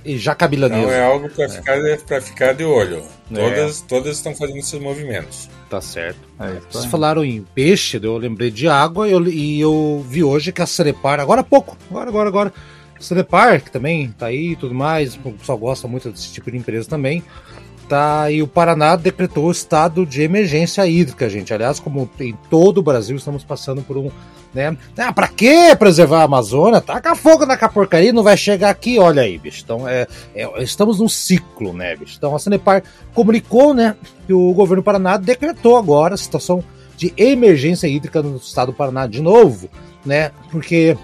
E 0.05 0.17
já 0.17 0.35
cabilaneiro. 0.35 0.87
Não 0.87 0.93
é 0.93 1.05
algo 1.05 1.29
para 1.29 1.45
é. 1.45 1.49
ficar, 1.97 2.21
ficar 2.21 2.53
de 2.55 2.65
olho. 2.65 3.03
É. 3.31 3.35
Todas, 3.35 3.81
todas 3.83 4.17
estão 4.17 4.35
fazendo 4.35 4.59
esses 4.59 4.81
movimentos. 4.81 5.51
Tá 5.69 5.81
certo. 5.81 6.21
É 6.41 6.61
Vocês 6.71 6.87
falaram 6.87 7.25
em 7.25 7.43
peixe, 7.55 8.01
eu 8.03 8.17
lembrei 8.17 8.51
de 8.51 8.69
água 8.69 9.07
e 9.07 9.13
eu, 9.13 9.29
e 9.29 9.61
eu 9.61 10.05
vi 10.09 10.25
hoje 10.25 10.53
que 10.53 10.63
a 10.63 10.67
Cerepar, 10.67 11.21
agora 11.21 11.43
há 11.43 11.45
pouco, 11.45 11.77
agora, 11.91 12.09
agora, 12.09 12.29
agora. 12.29 12.53
A 12.99 13.03
Cerepar, 13.03 13.63
que 13.63 13.71
também 13.71 14.11
tá 14.19 14.27
aí 14.27 14.53
e 14.53 14.57
tudo 14.57 14.75
mais, 14.75 15.15
o 15.23 15.33
pessoal 15.33 15.59
gosta 15.59 15.87
muito 15.87 16.11
desse 16.11 16.33
tipo 16.33 16.51
de 16.51 16.57
empresa 16.57 16.89
também. 16.89 17.23
Tá, 17.89 18.31
e 18.31 18.43
o 18.43 18.47
Paraná 18.47 18.97
decretou 18.97 19.51
estado 19.51 20.05
de 20.05 20.21
emergência 20.21 20.87
hídrica, 20.87 21.27
gente. 21.27 21.55
Aliás, 21.55 21.81
como 21.81 22.09
em 22.21 22.37
todo 22.51 22.79
o 22.79 22.83
Brasil, 22.83 23.17
estamos 23.17 23.43
passando 23.43 23.81
por 23.81 23.97
um. 23.97 24.11
Né? 24.53 24.77
Ah, 24.99 25.11
pra 25.11 25.27
que 25.27 25.75
preservar 25.77 26.21
a 26.21 26.25
Amazônia? 26.25 26.83
Taca 26.83 27.15
fogo 27.15 27.47
naquela 27.47 27.73
porcaria, 27.73 28.13
não 28.13 28.23
vai 28.23 28.37
chegar 28.37 28.69
aqui, 28.69 28.99
olha 28.99 29.23
aí, 29.23 29.39
bicho. 29.39 29.63
Então, 29.65 29.89
é, 29.89 30.07
é, 30.35 30.63
estamos 30.63 30.99
num 30.99 31.09
ciclo, 31.09 31.73
né, 31.73 31.97
bicho? 31.97 32.15
Então, 32.19 32.37
a 32.37 32.39
Sanepar 32.39 32.83
comunicou, 33.15 33.73
né, 33.73 33.97
que 34.27 34.35
o 34.35 34.53
governo 34.53 34.83
do 34.83 34.85
Paraná 34.85 35.17
decretou 35.17 35.79
agora 35.79 36.13
a 36.13 36.19
situação 36.19 36.63
de 36.95 37.15
emergência 37.17 37.87
hídrica 37.87 38.23
no 38.23 38.37
estado 38.37 38.73
do 38.73 38.77
Paraná 38.77 39.07
de 39.07 39.23
novo, 39.23 39.71
né, 40.05 40.31
porque 40.51 40.95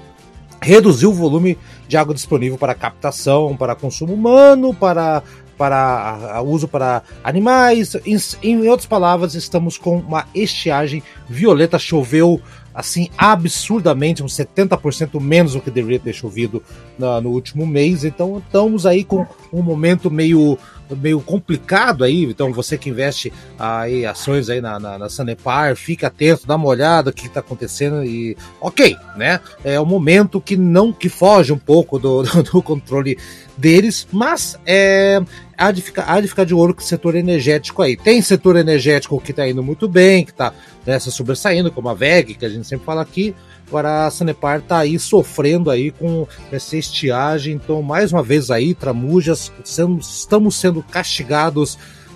reduziu 0.61 1.11
o 1.11 1.15
volume 1.15 1.59
de 1.87 1.97
água 1.97 2.15
disponível 2.15 2.59
para 2.59 2.75
captação, 2.75 3.57
para 3.57 3.75
consumo 3.75 4.15
humano, 4.15 4.75
para 4.75 5.23
para 5.57 6.43
uso 6.43 6.69
para 6.69 7.03
animais. 7.23 7.95
Em, 8.05 8.17
em 8.43 8.69
outras 8.69 8.87
palavras, 8.87 9.35
estamos 9.35 9.79
com 9.79 9.99
uma 9.99 10.27
estiagem 10.35 11.03
violeta. 11.29 11.79
Choveu 11.79 12.41
assim 12.75 13.09
absurdamente, 13.17 14.23
uns 14.23 14.37
70% 14.37 15.21
menos 15.21 15.53
do 15.53 15.61
que 15.61 15.71
deveria 15.71 16.01
ter 16.01 16.13
chovido 16.13 16.63
no, 16.99 17.21
no 17.21 17.31
último 17.31 17.67
mês. 17.67 18.05
Então 18.05 18.43
estamos 18.45 18.85
aí 18.85 19.05
com 19.05 19.25
um 19.53 19.63
momento 19.63 20.11
meio 20.11 20.59
meio 20.91 21.21
complicado 21.21 22.05
aí, 22.05 22.25
então 22.25 22.53
você 22.53 22.77
que 22.77 22.91
investe 22.91 23.33
aí 23.59 24.05
ações 24.05 24.49
aí 24.49 24.61
na, 24.61 24.79
na, 24.79 24.99
na 24.99 25.09
Sanepar, 25.09 25.77
fica 25.77 26.09
atento, 26.09 26.47
dá 26.47 26.57
uma 26.57 26.67
olhada 26.67 27.11
o 27.11 27.13
que 27.13 27.27
está 27.27 27.41
acontecendo 27.41 28.05
e 28.05 28.37
ok, 28.61 28.97
né? 29.17 29.41
É 29.65 29.81
um 29.81 29.87
momento 29.87 30.41
que 30.41 30.57
não 30.57 30.93
que 30.93 31.09
foge 31.09 31.53
um 31.53 31.59
pouco 31.59 31.99
do, 31.99 32.23
do, 32.25 32.43
do 32.43 32.63
controle 32.63 33.17
deles, 33.57 34.07
mas 34.13 34.59
é, 34.67 35.21
há, 35.57 35.71
de 35.71 35.81
ficar, 35.81 36.05
há 36.09 36.21
de 36.21 36.29
ficar 36.29 36.45
de 36.45 36.55
olho 36.55 36.75
com 36.75 36.81
o 36.81 36.85
setor 36.85 37.15
energético 37.15 37.83
aí. 37.83 37.97
Tem 37.97 38.21
setor 38.21 38.57
energético 38.57 39.21
que 39.21 39.31
está 39.31 39.49
indo 39.49 39.63
muito 39.63 39.89
bem, 39.89 40.25
que 40.25 40.33
está 40.33 40.53
né, 40.85 40.99
se 40.99 41.11
sobressaindo, 41.11 41.71
como 41.71 41.89
a 41.89 41.95
VEG, 41.95 42.35
que 42.35 42.45
a 42.45 42.49
gente 42.49 42.67
sempre 42.67 42.85
fala 42.85 43.03
aqui, 43.03 43.35
Agora 43.69 44.07
a 44.07 44.11
Sanepar 44.11 44.59
está 44.59 44.79
aí 44.79 44.99
sofrendo 44.99 45.71
aí 45.71 45.91
com 45.91 46.29
essa 46.53 46.77
estiagem, 46.77 47.55
então 47.55 47.83
mais 47.83 48.13
uma 48.13 48.23
vez 48.23 48.51
aí, 48.51 48.75
Tramujas, 48.75 49.51
estamos 49.65 50.61
sendo 50.61 50.83
castigados. 50.83 51.75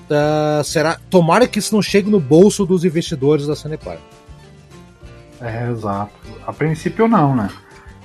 Uh, 0.08 0.62
será, 0.64 0.98
tomara 1.10 1.46
que 1.46 1.58
isso 1.58 1.74
não 1.74 1.82
chegue 1.82 2.10
no 2.10 2.20
bolso 2.20 2.64
dos 2.64 2.84
investidores 2.84 3.46
da 3.46 3.56
Sanepar. 3.56 3.98
É, 5.40 5.70
exato. 5.70 6.12
A 6.46 6.52
princípio 6.52 7.08
não, 7.08 7.34
né? 7.34 7.48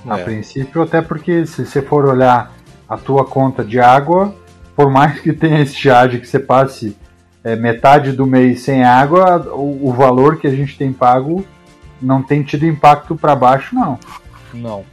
A 0.06 0.18
é. 0.18 0.24
princípio, 0.24 0.82
até 0.82 1.00
porque 1.00 1.46
se 1.46 1.64
você 1.64 1.80
for 1.80 2.04
olhar 2.06 2.52
a 2.88 2.96
tua 2.96 3.24
conta 3.24 3.64
de 3.64 3.80
água, 3.80 4.34
por 4.76 4.90
mais 4.90 5.20
que 5.20 5.32
tenha 5.32 5.60
estiagem 5.60 6.20
que 6.20 6.26
você 6.26 6.38
passe 6.38 6.96
é, 7.42 7.56
metade 7.56 8.12
do 8.12 8.26
mês 8.26 8.62
sem 8.62 8.84
água, 8.84 9.48
o, 9.52 9.88
o 9.88 9.92
valor 9.92 10.38
que 10.38 10.46
a 10.46 10.50
gente 10.50 10.76
tem 10.76 10.92
pago 10.92 11.44
não 12.04 12.22
tem 12.22 12.42
tido 12.42 12.66
impacto 12.66 13.16
para 13.16 13.34
baixo, 13.34 13.74
não. 13.74 13.98
Não. 14.52 14.84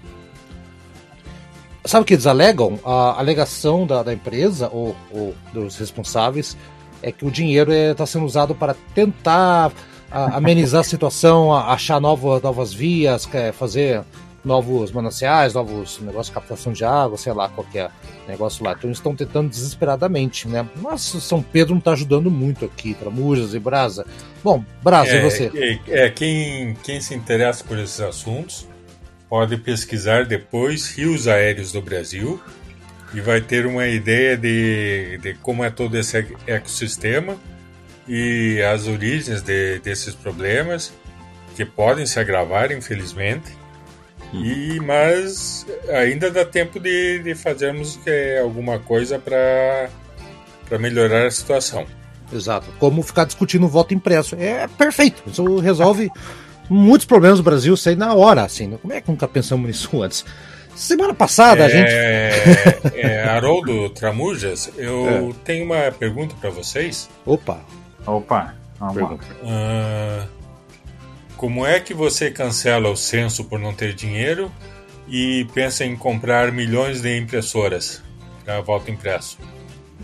Sabe 1.84 2.04
o 2.04 2.06
que 2.06 2.14
eles 2.14 2.28
alegam? 2.28 2.80
A 2.86 3.20
alegação 3.20 3.86
da, 3.86 4.04
da 4.04 4.14
empresa 4.14 4.70
ou, 4.72 4.96
ou, 5.12 5.36
dos 5.52 5.78
responsáveis 5.78 6.56
é 7.02 7.12
que 7.12 7.26
o 7.26 7.32
dinheiro 7.32 7.72
está 7.72 7.92
é, 7.92 7.94
tá 7.94 8.06
sendo 8.06 8.26
usado 8.26 8.54
para 8.54 8.76
tentar 8.94 9.72
a, 10.12 10.38
amenizar 10.38 10.82
a 10.82 10.84
situação, 10.84 11.52
a, 11.52 11.74
achar 11.74 12.00
novas, 12.00 12.42
novas 12.42 12.74
vias, 12.74 13.28
fazer 13.54 14.04
novos 14.44 14.92
mananciais, 14.92 15.54
novos 15.54 16.00
negócios 16.00 16.28
de 16.28 16.34
captação 16.34 16.74
de 16.74 16.84
água, 16.84 17.18
sei 17.18 17.34
lá, 17.34 17.48
qualquer 17.50 17.92
negócio 18.28 18.64
lá. 18.64 18.72
Então 18.72 18.90
eles 18.90 18.98
estão 18.98 19.16
tentando 19.16 19.50
desesperadamente, 19.50 20.48
né? 20.48 20.68
Mas 20.78 21.02
São 21.02 21.42
Pedro 21.42 21.74
não 21.74 21.80
está 21.80 21.92
ajudando 21.92 22.30
muito 22.32 22.66
aqui, 22.66 22.94
Tramujas 22.94 23.54
e 23.54 23.60
Brasa. 23.60 24.06
Bom, 24.44 24.64
Brasa, 24.82 25.12
é, 25.12 25.18
e 25.18 25.22
você? 25.22 25.52
É, 25.88 26.06
é, 26.06 26.10
quem, 26.10 26.76
quem 26.84 27.00
se 27.00 27.14
interessa 27.14 27.64
por 27.64 27.78
esses 27.78 28.02
assuntos 28.02 28.68
pode 29.30 29.58
pesquisar 29.58 30.26
depois 30.26 30.90
rios 30.90 31.28
aéreos 31.28 31.72
do 31.72 31.82
Brasil 31.82 32.42
e 33.14 33.22
vai 33.22 33.42
ter 33.42 33.66
uma 33.66 33.88
ideia 33.88 34.36
de, 34.36 35.20
de 35.22 35.34
como 35.36 35.64
é 35.64 35.70
todo 35.70 35.98
esse 35.98 36.18
ecossistema 36.48 37.38
e 38.08 38.62
as 38.62 38.88
origens 38.88 39.42
de, 39.42 39.80
desses 39.80 40.16
problemas 40.16 40.92
que 41.56 41.64
podem 41.64 42.06
se 42.06 42.20
agravar, 42.20 42.72
infelizmente 42.72 43.61
e, 44.34 44.80
mas 44.82 45.66
ainda 45.90 46.32
dá 46.32 46.46
tempo 46.46 46.80
de, 46.80 47.20
de 47.20 47.36
fazermos 47.36 48.00
é, 48.06 48.40
alguma 48.40 48.80
coisa 48.80 49.20
para 49.20 49.90
melhorar 50.80 51.26
a 51.28 51.32
situação. 51.32 51.86
Exato. 52.32 52.68
Como 52.80 53.04
ficar 53.04 53.26
discutindo 53.26 53.66
o 53.66 53.70
voto 53.70 53.94
impresso. 53.94 54.36
É 54.36 54.68
perfeito. 54.68 55.22
Isso 55.28 55.58
resolve 55.58 56.10
muitos 56.70 57.06
problemas 57.06 57.40
do 57.40 57.44
Brasil, 57.44 57.76
sei 57.76 57.96
na 57.96 58.14
hora, 58.14 58.44
assim. 58.44 58.78
Como 58.82 58.94
é 58.94 59.02
que 59.02 59.10
nunca 59.12 59.28
pensamos 59.28 59.68
nisso 59.68 59.90
antes? 60.02 60.26
Semana 60.76 61.14
passada 61.14 61.64
é, 61.64 61.66
a 61.66 61.70
gente. 61.70 62.96
é, 62.98 63.24
Haroldo 63.26 63.90
Tramujas, 63.90 64.72
eu 64.78 65.30
é. 65.32 65.34
tenho 65.44 65.66
uma 65.66 65.92
pergunta 65.92 66.34
para 66.40 66.50
vocês. 66.50 67.10
Opa! 67.26 67.60
Opa! 68.08 68.56
Vamos 68.80 68.98
lá. 68.98 69.10
Uh, 69.44 70.41
como 71.42 71.66
é 71.66 71.80
que 71.80 71.92
você 71.92 72.30
cancela 72.30 72.88
o 72.88 72.96
censo 72.96 73.44
por 73.46 73.58
não 73.58 73.74
ter 73.74 73.96
dinheiro 73.96 74.52
e 75.08 75.48
pensa 75.56 75.84
em 75.84 75.96
comprar 75.96 76.52
milhões 76.52 77.02
de 77.02 77.18
impressoras 77.18 78.04
para 78.46 78.62
voto 78.62 78.92
impresso? 78.92 79.40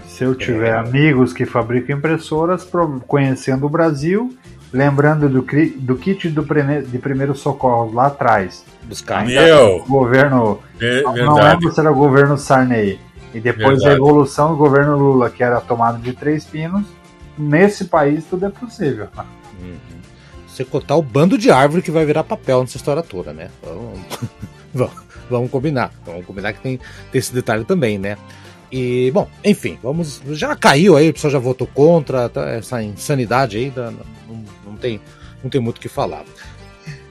Se 0.07 0.23
eu 0.23 0.33
tiver 0.33 0.73
é. 0.73 0.79
amigos 0.79 1.33
que 1.33 1.45
fabricam 1.45 1.95
impressoras, 1.95 2.67
conhecendo 3.05 3.67
o 3.67 3.69
Brasil, 3.69 4.35
lembrando 4.73 5.29
do, 5.29 5.45
do 5.75 5.95
kit 5.95 6.27
do 6.27 6.43
de 6.43 6.97
primeiros 6.97 7.39
socorros 7.39 7.93
lá 7.93 8.07
atrás. 8.07 8.65
Buscar. 8.85 9.23
Meu! 9.23 9.85
Governo. 9.87 10.59
Ver, 10.75 11.03
não, 11.03 11.35
lembro 11.35 11.71
se 11.71 11.79
era 11.79 11.91
o 11.91 11.95
governo 11.95 12.35
Sarney. 12.35 12.99
E 13.31 13.39
depois 13.39 13.83
verdade. 13.83 13.89
a 13.89 13.93
evolução 13.93 14.49
do 14.49 14.55
governo 14.55 14.97
Lula, 14.97 15.29
que 15.29 15.43
era 15.43 15.57
a 15.57 15.61
tomada 15.61 15.99
de 15.99 16.13
três 16.13 16.45
pinos. 16.45 16.87
Nesse 17.37 17.85
país 17.85 18.25
tudo 18.25 18.47
é 18.47 18.49
possível. 18.49 19.07
Uhum 19.61 19.86
você 20.57 20.65
cotar 20.65 20.97
o 20.97 21.01
bando 21.01 21.37
de 21.37 21.51
árvore 21.51 21.81
que 21.81 21.91
vai 21.91 22.05
virar 22.05 22.23
papel 22.23 22.61
nessa 22.61 22.77
história 22.77 23.03
toda, 23.03 23.31
né? 23.31 23.49
Vamos, 24.73 24.93
vamos 25.29 25.49
combinar. 25.49 25.91
Vamos 26.05 26.25
combinar 26.25 26.53
que 26.53 26.61
tem, 26.61 26.77
tem 27.11 27.19
esse 27.19 27.33
detalhe 27.33 27.63
também, 27.63 27.97
né? 27.97 28.15
E, 28.71 29.09
bom, 29.11 29.27
enfim, 29.43 29.79
vamos. 29.81 30.21
Já 30.31 30.55
caiu 30.55 30.95
aí, 30.95 31.09
o 31.09 31.13
pessoal 31.13 31.31
já 31.31 31.39
votou 31.39 31.65
contra, 31.65 32.29
tá, 32.29 32.47
essa 32.49 32.83
insanidade 32.83 33.57
aí, 33.57 33.73
não, 33.75 34.43
não, 34.65 34.75
tem, 34.75 35.01
não 35.41 35.49
tem 35.49 35.59
muito 35.59 35.77
o 35.77 35.81
que 35.81 35.87
falar. 35.87 36.25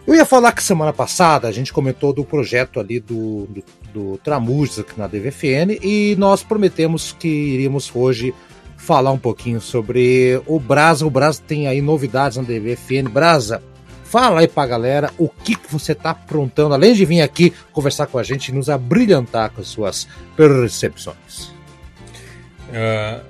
Eu 0.07 0.15
ia 0.15 0.25
falar 0.25 0.53
que 0.53 0.63
semana 0.63 0.93
passada 0.93 1.49
a 1.49 1.53
gente 1.53 1.73
comentou 1.73 2.13
do 2.13 2.25
projeto 2.25 2.79
ali 2.79 3.01
do, 3.01 3.47
do, 3.47 3.65
do 3.93 4.19
Tramujas 4.19 4.79
aqui 4.79 4.97
na 4.97 5.09
DVFN 5.09 5.79
e 5.83 6.15
nós 6.17 6.45
prometemos 6.45 7.17
que 7.19 7.27
iríamos 7.27 7.91
hoje 7.93 8.33
falar 8.87 9.11
um 9.11 9.19
pouquinho 9.19 9.61
sobre 9.61 10.41
o 10.47 10.61
Brasa. 10.61 11.05
O 11.05 11.11
Brasa 11.11 11.43
tem 11.45 11.67
aí 11.67 11.83
novidades 11.83 12.39
na 12.39 12.45
DVFN. 12.45 13.11
Brasa, 13.11 13.61
fala 14.05 14.41
aí 14.41 14.49
pra 14.49 14.65
galera 14.65 15.11
o 15.19 15.29
que, 15.29 15.57
que 15.57 15.73
você 15.73 15.93
tá 15.93 16.11
aprontando, 16.11 16.73
além 16.73 16.95
de 16.95 17.05
vir 17.05 17.21
aqui 17.21 17.53
conversar 17.73 18.07
com 18.07 18.17
a 18.17 18.23
gente 18.23 18.49
e 18.49 18.55
nos 18.55 18.71
abrilhantar 18.71 19.51
com 19.51 19.61
as 19.61 19.67
suas 19.67 20.07
percepções. 20.37 21.53
Uh, 22.69 23.25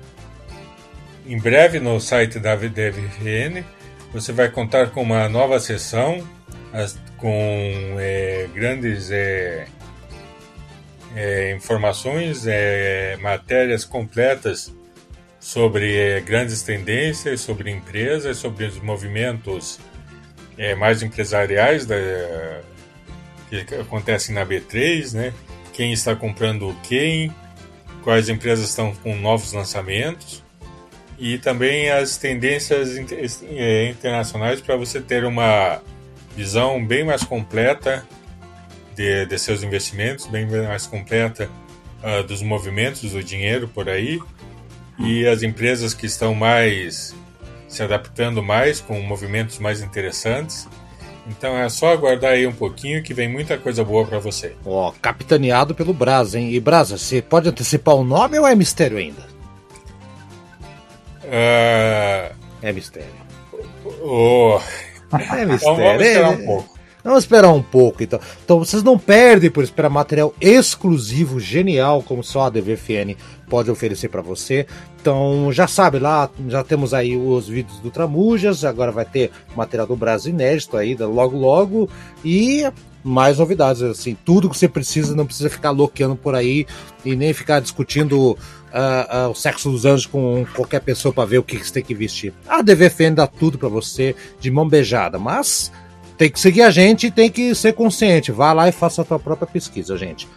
em 1.25 1.39
breve 1.39 1.79
no 1.79 1.99
site 1.99 2.39
da 2.39 2.55
DVFN 2.55 3.63
você 4.13 4.31
vai 4.31 4.49
contar 4.49 4.91
com 4.91 5.01
uma 5.01 5.27
nova 5.27 5.59
sessão 5.59 6.25
as, 6.71 6.99
com 7.17 7.95
é, 7.99 8.47
grandes 8.53 9.11
é, 9.11 9.67
é, 11.15 11.55
informações, 11.55 12.45
é, 12.47 13.17
matérias 13.17 13.83
completas 13.83 14.73
sobre 15.47 15.95
eh, 15.95 16.19
grandes 16.19 16.61
tendências, 16.61 17.39
sobre 17.39 17.71
empresas, 17.71 18.35
sobre 18.35 18.65
os 18.65 18.81
movimentos 18.81 19.79
eh, 20.57 20.75
mais 20.75 21.01
empresariais 21.01 21.85
da, 21.85 21.95
que 23.49 23.75
acontecem 23.75 24.35
na 24.35 24.45
B3, 24.45 25.13
né? 25.13 25.33
Quem 25.71 25.93
está 25.93 26.13
comprando 26.13 26.75
quem, 26.83 27.33
quais 28.03 28.27
empresas 28.27 28.67
estão 28.67 28.93
com 28.95 29.15
novos 29.15 29.53
lançamentos 29.53 30.43
e 31.17 31.37
também 31.37 31.91
as 31.91 32.17
tendências 32.17 32.97
eh, 33.43 33.89
internacionais 33.89 34.59
para 34.59 34.75
você 34.75 34.99
ter 34.99 35.23
uma 35.23 35.81
visão 36.35 36.85
bem 36.85 37.05
mais 37.05 37.23
completa 37.23 38.05
de, 38.93 39.25
de 39.25 39.39
seus 39.39 39.63
investimentos, 39.63 40.27
bem 40.27 40.45
mais 40.45 40.85
completa 40.85 41.49
uh, 42.03 42.21
dos 42.23 42.41
movimentos 42.41 43.09
do 43.09 43.23
dinheiro 43.23 43.69
por 43.69 43.87
aí 43.87 44.19
e 44.99 45.27
as 45.27 45.43
empresas 45.43 45.93
que 45.93 46.05
estão 46.05 46.33
mais 46.33 47.15
se 47.67 47.83
adaptando 47.83 48.41
mais 48.41 48.79
com 48.79 48.99
movimentos 49.01 49.59
mais 49.59 49.81
interessantes. 49.81 50.67
Então 51.27 51.57
é 51.57 51.67
só 51.67 51.91
aguardar 51.91 52.31
aí 52.31 52.47
um 52.47 52.53
pouquinho 52.53 53.03
que 53.03 53.13
vem 53.13 53.27
muita 53.27 53.57
coisa 53.57 53.83
boa 53.83 54.05
para 54.05 54.17
você. 54.17 54.55
Ó, 54.65 54.89
oh, 54.89 54.91
capitaneado 55.01 55.75
pelo 55.75 55.93
Brasa, 55.93 56.39
hein? 56.39 56.53
E 56.53 56.59
Brasa, 56.59 56.97
você 56.97 57.21
pode 57.21 57.49
antecipar 57.49 57.95
o 57.95 58.03
nome 58.03 58.39
ou 58.39 58.47
é 58.47 58.55
mistério 58.55 58.97
ainda? 58.97 59.21
Uh... 61.25 62.33
É 62.61 62.71
mistério. 62.71 63.09
Oh. 64.01 64.59
É 65.11 65.45
mistério. 65.45 65.53
Então 65.53 65.75
vamos 65.75 66.01
esperar 66.01 66.29
um 66.29 66.45
pouco. 66.45 66.76
Vamos 67.07 67.23
esperar 67.23 67.53
um 67.53 67.63
pouco, 67.63 68.03
então. 68.03 68.19
Então 68.43 68.59
vocês 68.59 68.83
não 68.83 68.99
perdem 68.99 69.49
por 69.49 69.63
esperar 69.63 69.89
material 69.89 70.33
exclusivo, 70.41 71.39
genial, 71.39 72.03
como 72.03 72.21
só 72.21 72.41
a 72.41 72.49
DVFN 72.49 73.15
pode 73.49 73.71
oferecer 73.71 74.09
para 74.09 74.21
você. 74.21 74.67
Então 74.99 75.49
já 75.53 75.67
sabe, 75.67 75.99
lá 75.99 76.29
já 76.49 76.65
temos 76.65 76.93
aí 76.93 77.15
os 77.15 77.47
vídeos 77.47 77.79
do 77.79 77.89
Tramujas, 77.89 78.65
agora 78.65 78.91
vai 78.91 79.05
ter 79.05 79.31
material 79.55 79.87
do 79.87 79.95
Brasil 79.95 80.33
inédito 80.33 80.75
aí, 80.75 80.95
logo 80.95 81.37
logo. 81.37 81.89
E 82.25 82.69
mais 83.01 83.37
novidades, 83.37 83.81
assim, 83.81 84.17
tudo 84.25 84.49
que 84.49 84.57
você 84.57 84.67
precisa, 84.67 85.15
não 85.15 85.25
precisa 85.25 85.49
ficar 85.49 85.71
loqueando 85.71 86.17
por 86.17 86.35
aí 86.35 86.67
e 87.05 87.15
nem 87.15 87.31
ficar 87.31 87.61
discutindo 87.61 88.31
uh, 88.31 89.27
uh, 89.27 89.29
o 89.29 89.33
sexo 89.33 89.71
dos 89.71 89.85
anjos 89.85 90.05
com 90.05 90.45
qualquer 90.53 90.81
pessoa 90.81 91.13
para 91.13 91.23
ver 91.23 91.37
o 91.37 91.43
que, 91.43 91.55
que 91.57 91.65
você 91.65 91.75
tem 91.75 91.83
que 91.83 91.95
vestir. 91.95 92.33
A 92.45 92.61
DVFN 92.61 93.13
dá 93.15 93.25
tudo 93.25 93.57
para 93.57 93.69
você 93.69 94.13
de 94.41 94.51
mão 94.51 94.67
beijada, 94.67 95.17
mas 95.17 95.71
tem 96.17 96.31
que 96.31 96.39
seguir 96.39 96.63
a 96.63 96.71
gente 96.71 97.07
e 97.07 97.11
tem 97.11 97.29
que 97.29 97.53
ser 97.53 97.73
consciente. 97.73 98.31
Vá 98.31 98.51
lá 98.51 98.67
e 98.67 98.71
faça 98.71 99.01
a 99.01 99.05
sua 99.05 99.19
própria 99.19 99.47
pesquisa, 99.47 99.95
gente. 99.97 100.27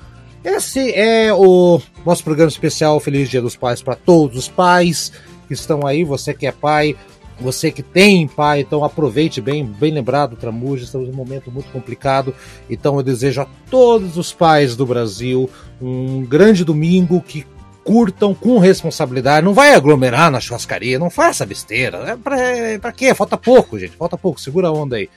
Esse 0.44 0.92
é 0.92 1.32
o 1.32 1.80
nosso 2.04 2.24
programa 2.24 2.48
especial 2.48 2.98
Feliz 3.00 3.28
Dia 3.28 3.42
dos 3.42 3.56
Pais 3.56 3.82
para 3.82 3.94
todos 3.94 4.38
os 4.38 4.48
pais 4.48 5.12
que 5.48 5.54
estão 5.54 5.86
aí. 5.86 6.04
Você 6.04 6.32
que 6.32 6.46
é 6.46 6.52
pai, 6.52 6.96
você 7.40 7.70
que 7.70 7.82
tem 7.82 8.26
pai, 8.26 8.60
então 8.60 8.84
aproveite 8.84 9.40
bem, 9.40 9.64
bem 9.64 9.92
lembrado, 9.92 10.36
Tramuja, 10.36 10.84
estamos 10.84 11.08
num 11.08 11.14
momento 11.14 11.50
muito 11.50 11.70
complicado. 11.70 12.34
Então 12.68 12.96
eu 12.96 13.02
desejo 13.02 13.40
a 13.40 13.46
todos 13.70 14.16
os 14.16 14.32
pais 14.32 14.76
do 14.76 14.86
Brasil 14.86 15.48
um 15.80 16.24
grande 16.24 16.64
domingo 16.64 17.20
que 17.20 17.46
curtam 17.84 18.34
com 18.34 18.58
responsabilidade. 18.58 19.44
Não 19.44 19.54
vai 19.54 19.74
aglomerar 19.74 20.30
na 20.30 20.40
churrascaria, 20.40 20.98
não 20.98 21.10
faça 21.10 21.46
besteira. 21.46 21.98
É 21.98 22.16
pra, 22.16 22.40
é 22.40 22.78
quê? 22.94 23.14
Falta 23.14 23.36
pouco, 23.36 23.78
gente. 23.78 23.96
Falta 23.96 24.16
pouco. 24.16 24.40
Segura 24.40 24.68
a 24.68 24.72
onda 24.72 24.96
aí. 24.96 25.08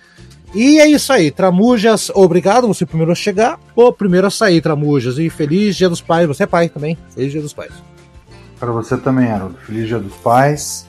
E 0.54 0.80
é 0.80 0.88
isso 0.88 1.12
aí, 1.12 1.32
Tramujas, 1.32 2.12
obrigado, 2.14 2.68
você 2.68 2.86
primeiro 2.86 3.12
a 3.12 3.16
chegar, 3.16 3.60
ou 3.76 3.92
primeiro 3.92 4.28
a 4.28 4.30
sair, 4.30 4.62
Tramujas. 4.62 5.18
E 5.18 5.28
feliz 5.28 5.76
Dia 5.76 5.90
dos 5.90 6.00
Pais, 6.00 6.28
você 6.28 6.44
é 6.44 6.46
pai 6.46 6.70
também, 6.70 6.96
feliz 7.16 7.32
Dia 7.32 7.42
dos 7.42 7.54
Pais. 7.54 7.72
Para 8.60 8.72
você 8.72 8.96
também, 8.96 9.32
Haroldo, 9.32 9.58
feliz 9.66 9.88
Dia 9.88 10.00
dos 10.00 10.16
Pais. 10.18 10.88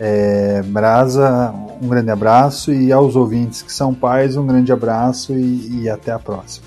É, 0.00 0.62
Brasa, 0.62 1.52
um 1.80 1.88
grande 1.88 2.10
abraço 2.10 2.72
e 2.72 2.92
aos 2.92 3.16
ouvintes 3.16 3.62
que 3.62 3.72
são 3.72 3.92
pais, 3.92 4.36
um 4.36 4.46
grande 4.46 4.72
abraço 4.72 5.32
e, 5.32 5.82
e 5.82 5.88
até 5.88 6.12
a 6.12 6.18
próxima. 6.18 6.66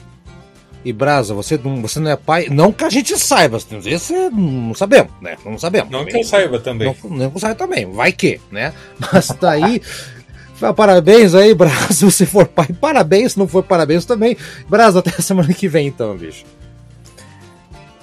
E 0.84 0.92
Brasa, 0.92 1.34
você 1.34 1.60
não, 1.64 1.82
você 1.82 2.00
não 2.00 2.12
é 2.12 2.16
pai, 2.16 2.48
não 2.50 2.74
que 2.74 2.84
a 2.84 2.90
gente 2.90 3.18
saiba, 3.18 3.60
você 3.60 4.30
não 4.32 4.74
sabemos, 4.74 5.12
né? 5.22 5.38
Não 5.46 5.58
sabemos. 5.58 5.92
Não 5.92 6.00
também. 6.00 6.14
que 6.14 6.20
eu 6.20 6.24
saiba 6.24 6.60
também. 6.60 6.88
Não, 6.88 7.10
não 7.10 7.30
que 7.30 7.38
eu 7.38 7.40
saiba 7.40 7.56
também, 7.56 7.92
vai 7.92 8.12
que, 8.12 8.42
né? 8.52 8.74
Mas 9.14 9.28
daí 9.40 9.82
Parabéns 10.76 11.34
aí, 11.34 11.54
Braz, 11.54 11.98
se 12.14 12.26
for 12.26 12.48
pai. 12.48 12.68
Parabéns, 12.80 13.34
se 13.34 13.40
não 13.40 13.48
for 13.48 13.64
parabéns 13.64 14.06
também. 14.06 14.38
Braz, 14.70 14.96
até 14.96 15.10
a 15.10 15.22
semana 15.22 15.54
que 15.54 15.68
vem 15.68 15.88
então, 15.88 16.16
bicho. 16.16 16.46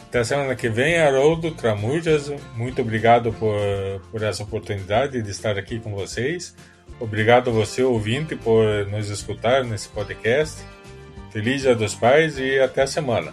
Até 0.08 0.24
semana 0.24 0.54
que 0.56 0.68
vem, 0.68 0.98
Haroldo 0.98 1.50
Tramujas. 1.50 2.32
Muito 2.56 2.80
obrigado 2.80 3.32
por, 3.34 3.58
por 4.10 4.22
essa 4.22 4.42
oportunidade 4.42 5.20
de 5.20 5.30
estar 5.30 5.58
aqui 5.58 5.78
com 5.78 5.94
vocês. 5.94 6.54
Obrigado 6.98 7.50
a 7.50 7.52
você, 7.52 7.82
ouvinte, 7.82 8.34
por 8.34 8.86
nos 8.86 9.10
escutar 9.10 9.62
nesse 9.64 9.88
podcast. 9.88 10.62
Feliz 11.30 11.60
Dia 11.60 11.74
dos 11.74 11.94
Pais 11.94 12.38
e 12.38 12.58
até 12.58 12.82
a 12.82 12.86
semana. 12.86 13.32